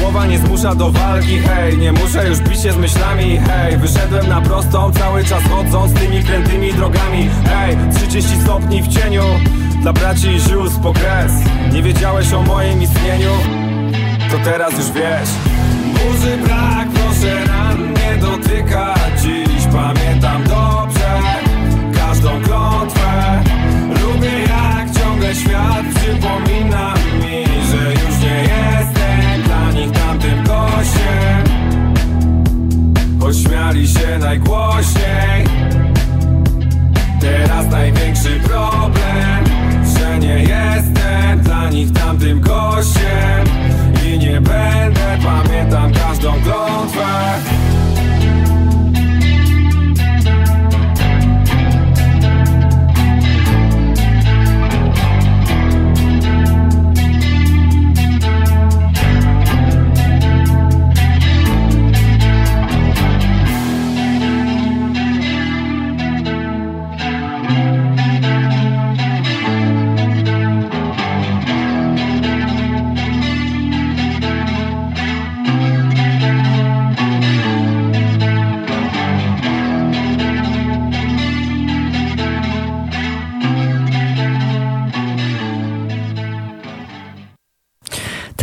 Głowa 0.00 0.26
nie 0.26 0.38
zmusza 0.38 0.74
do 0.74 0.90
walki, 0.90 1.38
hej 1.38 1.78
Nie 1.78 1.92
muszę 1.92 2.28
już 2.28 2.40
bić 2.40 2.60
się 2.60 2.72
z 2.72 2.76
myślami, 2.76 3.38
hej. 3.38 3.76
Wyszedłem 3.76 4.28
na 4.28 4.40
prostą, 4.40 4.92
cały 4.92 5.24
czas 5.24 5.42
chodząc 5.50 5.92
Tymi 5.92 6.24
krętymi 6.24 6.74
drogami, 6.74 7.28
hej. 7.44 7.76
30 7.94 8.40
stopni 8.40 8.82
w 8.82 8.88
cieniu 8.88 9.24
Dla 9.82 9.92
braci 9.92 10.28
i 10.28 10.40
sióstr 10.40 10.80
po 10.82 10.92
kres 10.92 11.32
Nie 11.72 11.82
wiedziałeś 11.82 12.32
o 12.32 12.42
moim 12.42 12.82
istnieniu 12.82 13.30
To 14.30 14.38
teraz 14.44 14.72
już 14.72 14.90
wiesz. 14.92 15.28
Burzy 15.92 16.36
brak, 16.36 16.88
proszę 16.94 17.44
nie 17.96 18.16
dotykać 18.16 19.20
Dziś 19.22 19.66
pamiętam 19.72 20.44
dobrze 20.44 21.20
Każdą 21.94 22.42
klątwę. 22.42 23.42
Lubię 24.02 24.30
jak 24.40 25.00
ciągle 25.00 25.34
świat 25.34 25.84
przypomina 25.94 26.95
Pośmiali 33.26 33.88
się 33.88 34.18
najgłośniej. 34.18 35.44
Teraz 37.20 37.66
największy 37.70 38.40
problem 38.40 39.44
Że 39.98 40.18
nie 40.18 40.38
jestem 40.40 41.40
dla 41.40 41.70
nich 41.70 41.92
tamtym 41.92 42.40
gościem. 42.40 43.46
I 44.06 44.18
nie 44.18 44.40
będę, 44.40 45.18
pamiętam 45.24 45.92
każdą 45.92 46.32
klątwę 46.32 47.06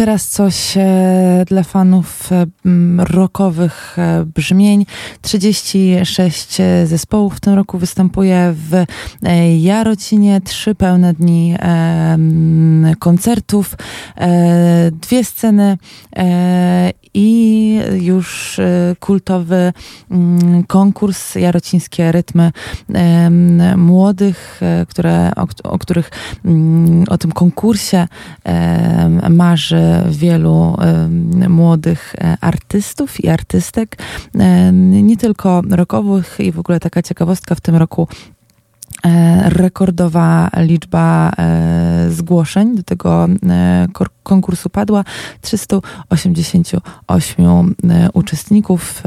Teraz 0.04 0.28
coś 0.28 0.78
e, 0.78 1.46
dla 1.48 1.64
fanów 1.64 2.32
e, 2.32 2.46
rockowych 2.98 4.00
e, 4.00 4.26
brzmień. 4.26 4.86
36 5.22 6.58
zespołów 6.86 7.36
w 7.36 7.40
tym 7.40 7.54
roku 7.54 7.78
występuje 7.78 8.54
w 8.54 8.86
Jarocinie. 9.58 10.42
Trzy 10.42 10.76
pełne 10.76 11.14
dni 11.14 11.56
koncertów, 13.00 13.76
dwie 14.92 15.24
sceny 15.24 15.78
i 17.14 17.80
już 18.02 18.60
kultowy 19.00 19.74
konkurs 20.68 21.36
Jarocińskie 21.36 22.12
Rytmy 22.12 22.52
Młodych, 23.78 24.62
które, 24.90 25.32
o, 25.36 25.70
o 25.70 25.80
których 25.80 26.12
o 27.10 27.18
tym 27.18 27.32
konkursie 27.32 28.08
marzy 29.30 29.93
wielu 30.10 30.78
młodych 31.50 32.16
e, 32.18 32.38
artystów 32.42 33.24
i 33.24 33.30
artystek, 33.30 33.98
em, 34.40 35.08
nie 35.08 35.18
tylko 35.18 35.62
rockowych 35.70 36.38
i 36.40 36.52
w 36.52 36.60
ogóle 36.60 36.80
taka 36.80 37.02
ciekawostka 37.02 37.56
w 37.56 37.62
tym 37.62 37.76
roku 37.76 38.08
e, 39.06 39.50
rekordowa 39.50 40.50
liczba 40.58 41.32
e, 41.38 42.06
zgłoszeń 42.10 42.76
do 42.76 42.84
tego 42.84 43.28
e, 43.50 43.88
kor- 43.94 44.10
konkursu 44.24 44.70
padła 44.70 45.04
388 45.42 47.76
e, 47.90 48.10
uczestników. 48.14 49.04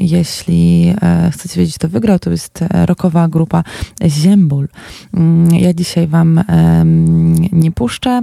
Jeśli 0.00 0.94
e, 1.02 1.30
chcecie 1.30 1.60
wiedzieć, 1.60 1.78
kto 1.78 1.88
wygrał, 1.88 2.18
to 2.18 2.30
jest 2.30 2.62
e, 2.62 2.86
rockowa 2.86 3.28
grupa 3.28 3.64
Ziembul. 4.06 4.68
Mm, 5.14 5.54
Ja 5.54 5.74
dzisiaj 5.74 6.06
wam 6.06 6.40
nie 7.52 7.72
puszczę 7.72 8.22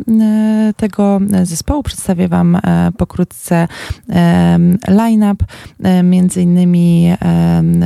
tego 0.77 1.19
zespołu, 1.43 1.83
przedstawię 1.83 2.27
wam 2.27 2.57
pokrótce 2.97 3.67
line-up, 4.87 5.45
między 6.03 6.41
innymi 6.41 7.13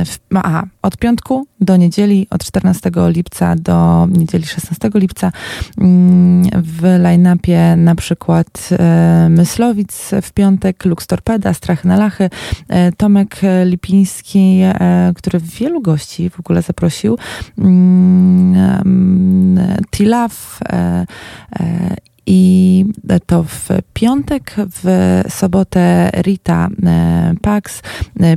w, 0.06 0.18
aha, 0.34 0.64
od 0.82 0.96
piątku 0.96 1.46
do 1.60 1.76
niedzieli, 1.76 2.26
od 2.30 2.44
14 2.44 2.90
lipca 3.08 3.56
do 3.56 4.08
niedzieli 4.10 4.46
16 4.46 4.90
lipca 4.94 5.32
mm, 5.78 6.48
w 6.54 6.82
line-upie 6.82 7.76
na 7.84 7.94
przykład 7.94 8.68
e, 8.72 9.26
Myslowic 9.30 10.10
w 10.22 10.32
piątek, 10.32 10.84
Lux 10.84 11.06
Torpeda, 11.06 11.54
Strachy 11.54 11.88
na 11.88 11.96
Lachy, 11.96 12.30
e, 12.68 12.92
Tomek 12.92 13.40
Lipiński, 13.64 14.60
e, 14.62 15.12
który 15.16 15.40
wielu 15.40 15.80
gości 15.80 16.30
w 16.30 16.40
ogóle 16.40 16.62
zaprosił, 16.62 17.18
mm, 17.58 18.56
e, 20.68 21.06
i 22.30 22.84
to 23.26 23.42
w 23.42 23.68
piątek, 23.94 24.54
w 24.58 25.22
sobotę 25.28 26.10
Rita 26.22 26.68
Pax, 27.42 27.82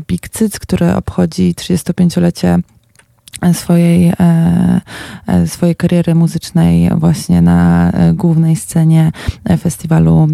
Big 0.07 0.29
Cyc, 0.29 0.59
który 0.59 0.93
obchodzi 0.93 1.53
35-lecie 1.55 2.59
swojej, 3.53 4.07
e, 4.07 4.81
e, 5.27 5.47
swojej 5.47 5.75
kariery 5.75 6.15
muzycznej 6.15 6.89
właśnie 6.95 7.41
na 7.41 7.91
e, 7.91 8.13
głównej 8.13 8.55
scenie 8.55 9.11
festiwalu 9.59 10.27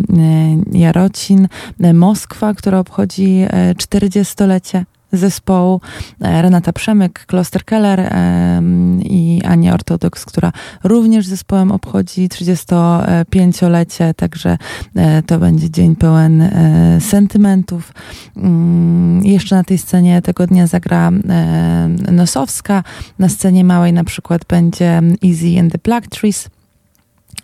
Jarocin. 0.71 1.47
Moskwa, 1.93 2.53
która 2.53 2.79
obchodzi 2.79 3.45
e, 3.49 3.73
40-lecie 3.73 4.85
zespołu 5.11 5.81
Renata 6.19 6.73
Przemyk, 6.73 7.25
Kloster 7.25 7.65
Keller 7.65 8.13
i 9.03 9.26
Ania 9.47 9.73
Ortodoks, 9.73 10.25
która 10.25 10.51
również 10.83 11.25
zespołem 11.25 11.71
obchodzi 11.71 12.29
35-lecie, 12.29 14.13
także 14.13 14.57
e, 14.95 15.23
to 15.23 15.39
będzie 15.39 15.69
dzień 15.69 15.95
pełen 15.95 16.41
e, 16.41 16.97
sentymentów. 17.01 17.93
Mm, 18.37 19.25
Jeszcze 19.25 19.55
na 19.55 19.63
tej 19.63 19.77
scenie 19.77 20.21
tego 20.21 20.47
dnia 20.47 20.67
zagra 20.67 21.11
e, 21.29 22.11
Nosowska, 22.11 22.83
na 23.19 23.29
scenie 23.29 23.63
małej 23.63 23.93
na 23.93 24.03
przykład 24.03 24.45
będzie 24.45 25.01
Easy 25.25 25.59
and 25.59 25.71
the 25.71 25.77
Black 25.83 26.07
Trees. 26.07 26.49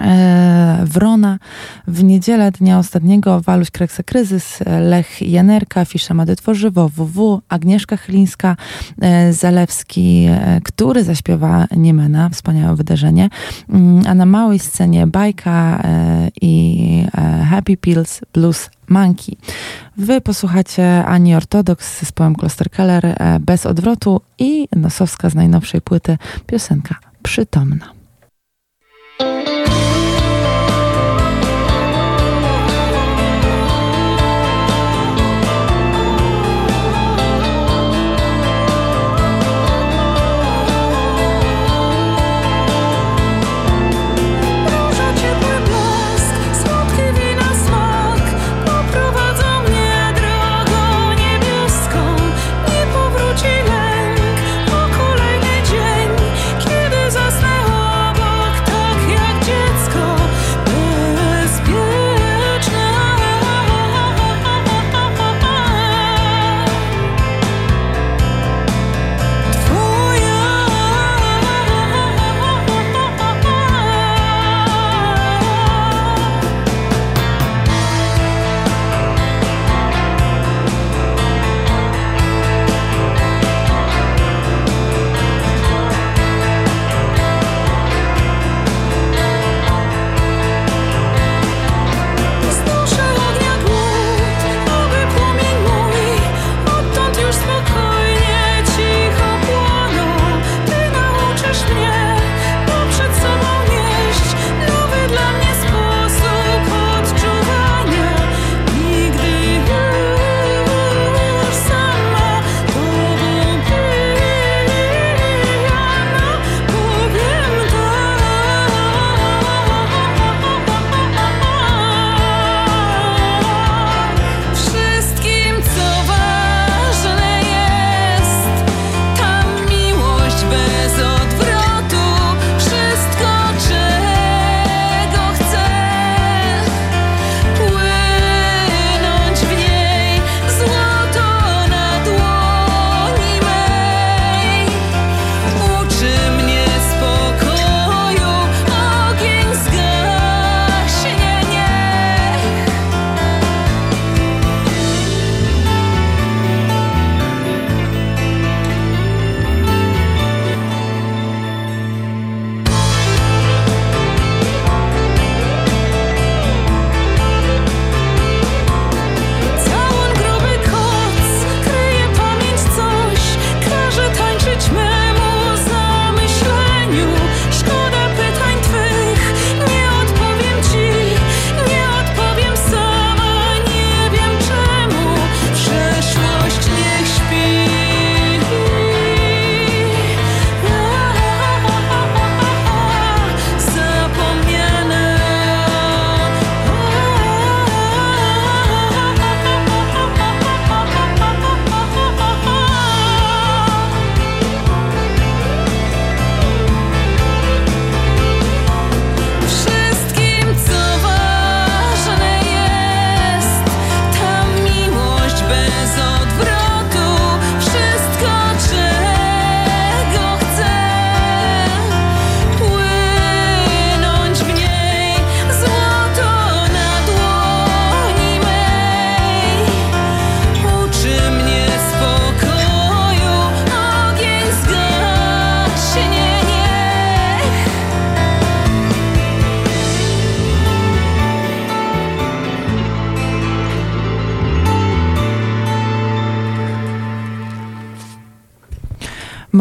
E, 0.02 0.84
Wrona. 0.86 1.40
W 1.88 2.04
niedzielę 2.04 2.52
dnia 2.52 2.80
ostatniego 2.80 3.42
Waluś 3.42 3.72
Kreksa 3.72 4.04
Kryzys, 4.04 4.60
Lech 4.82 5.22
Janerka, 5.22 5.86
Fisza 5.86 6.14
Mady 6.14 6.36
Tworzywo, 6.36 6.90
WW, 6.90 7.42
Agnieszka 7.50 7.98
Chylińska, 7.98 8.56
e, 9.02 9.34
Zalewski, 9.34 10.26
e, 10.30 10.62
który 10.64 11.04
zaśpiewa 11.04 11.68
Niemena, 11.78 12.30
wspaniałe 12.30 12.76
wydarzenie. 12.76 13.30
Mm, 13.70 14.04
A 14.08 14.14
na 14.14 14.26
małej 14.26 14.60
scenie 14.60 15.08
Bajka 15.08 15.84
i 16.42 17.06
Happy 17.50 17.78
Pills 17.78 18.22
Blues 18.34 18.70
Monkey. 18.90 19.36
Wy 19.98 20.22
posłuchacie 20.22 21.06
Ani 21.06 21.36
Ortodoks 21.36 21.98
z 21.98 22.00
zespołem 22.00 22.36
Kloster 22.36 22.70
Keller 22.70 23.16
bez 23.40 23.66
odwrotu 23.66 24.22
i 24.40 24.68
Nosowska 24.76 25.30
z 25.30 25.36
najnowszej 25.36 25.82
płyty 25.82 26.18
piosenka 26.48 26.96
Przytomna. 27.24 28.03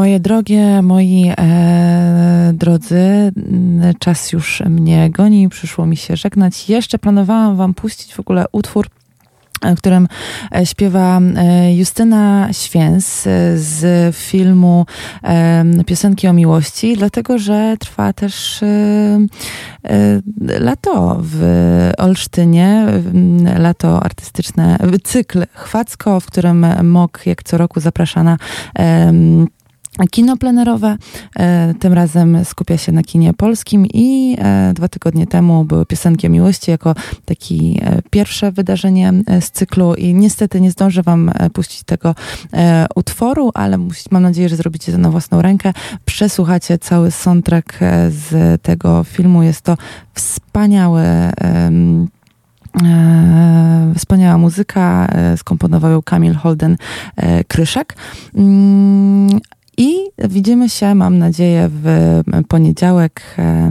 Moje 0.02 0.20
drogie, 0.20 0.82
moi 0.82 1.32
e, 1.38 2.52
drodzy, 2.54 3.32
m, 3.36 3.82
czas 3.98 4.32
już 4.32 4.62
mnie 4.66 5.10
goni, 5.10 5.48
przyszło 5.48 5.86
mi 5.86 5.96
się 5.96 6.16
żegnać. 6.16 6.68
Jeszcze 6.68 6.98
planowałam 6.98 7.56
wam 7.56 7.74
puścić 7.74 8.14
w 8.14 8.20
ogóle 8.20 8.44
utwór 8.52 8.86
w 9.62 9.78
którym 9.78 10.08
e, 10.54 10.66
śpiewa 10.66 11.20
e, 11.36 11.74
Justyna 11.76 12.48
Święs 12.52 13.26
e, 13.26 13.58
z 13.58 14.16
filmu 14.16 14.86
e, 15.24 15.64
Piosenki 15.86 16.28
o 16.28 16.32
miłości, 16.32 16.96
dlatego 16.96 17.38
że 17.38 17.76
trwa 17.78 18.12
też 18.12 18.62
e, 18.62 18.66
e, 19.84 20.20
lato 20.60 21.18
w 21.20 21.90
Olsztynie, 21.98 22.86
m, 22.88 23.48
lato 23.58 24.02
artystyczne, 24.02 24.78
cykl 25.04 25.44
Chwacko, 25.54 26.20
w 26.20 26.26
którym 26.26 26.66
MOK 26.82 27.26
jak 27.26 27.42
co 27.42 27.58
roku 27.58 27.80
zaprasza 27.80 28.22
na 28.22 28.36
Kino 30.10 30.36
plenerowe, 30.36 30.96
e, 31.36 31.74
tym 31.74 31.92
razem 31.92 32.44
skupia 32.44 32.76
się 32.76 32.92
na 32.92 33.02
kinie 33.02 33.34
polskim 33.34 33.86
i 33.86 34.36
e, 34.38 34.72
dwa 34.74 34.88
tygodnie 34.88 35.26
temu 35.26 35.64
były 35.64 35.86
piosenki 35.86 36.30
miłości 36.30 36.70
jako 36.70 36.94
taki 37.24 37.80
e, 37.82 38.02
pierwsze 38.10 38.52
wydarzenie 38.52 39.12
z 39.40 39.50
cyklu 39.50 39.94
i 39.94 40.14
niestety 40.14 40.60
nie 40.60 40.70
zdążę 40.70 41.02
wam 41.02 41.30
puścić 41.52 41.82
tego 41.82 42.14
utworu, 42.94 43.50
ale 43.54 43.78
mam 44.10 44.22
nadzieję, 44.22 44.48
że 44.48 44.56
zrobicie 44.56 44.92
to 44.92 44.98
na 44.98 45.10
własną 45.10 45.42
rękę. 45.42 45.72
Przesłuchacie 46.04 46.78
cały 46.78 47.10
soundtrack 47.10 47.78
z 48.08 48.62
tego 48.62 49.04
filmu. 49.04 49.42
Jest 49.42 49.62
to 49.62 49.76
E, 52.82 53.92
wspaniała 53.96 54.38
muzyka, 54.38 55.08
skomponował 55.36 55.90
ją 55.90 56.02
Kamil 56.02 56.34
Holden 56.34 56.76
Kryszak. 57.48 57.94
I 59.82 60.10
widzimy 60.18 60.68
się, 60.68 60.94
mam 60.94 61.18
nadzieję, 61.18 61.70
w 61.72 62.20
poniedziałek 62.48 63.22
e, 63.38 63.70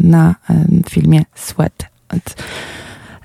na 0.00 0.34
filmie 0.90 1.22
Sweat. 1.34 1.86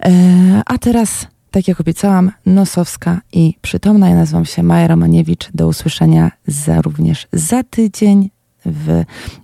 E, 0.02 0.62
A 0.66 0.78
teraz, 0.78 1.28
tak 1.52 1.68
jak 1.68 1.82
obiecałam, 1.82 2.32
Nosowska 2.46 3.22
i 3.34 3.54
przytomna. 3.62 4.10
Ja 4.10 4.16
nazywam 4.16 4.46
się 4.46 4.64
Maja 4.64 4.88
Romaniewicz. 4.88 5.50
Do 5.54 5.68
usłyszenia 5.68 6.32
za, 6.48 6.82
również 6.82 7.28
za 7.34 7.64
tydzień 7.64 8.30
w 8.66 9.04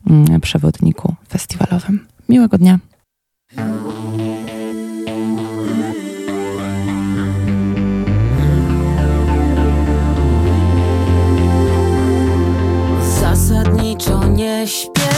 mm, 0.10 0.42
przewodniku 0.42 1.16
festiwalowym. 1.30 2.08
Miłego 2.30 2.58
dnia. 2.58 2.80
śpiew 14.68 15.13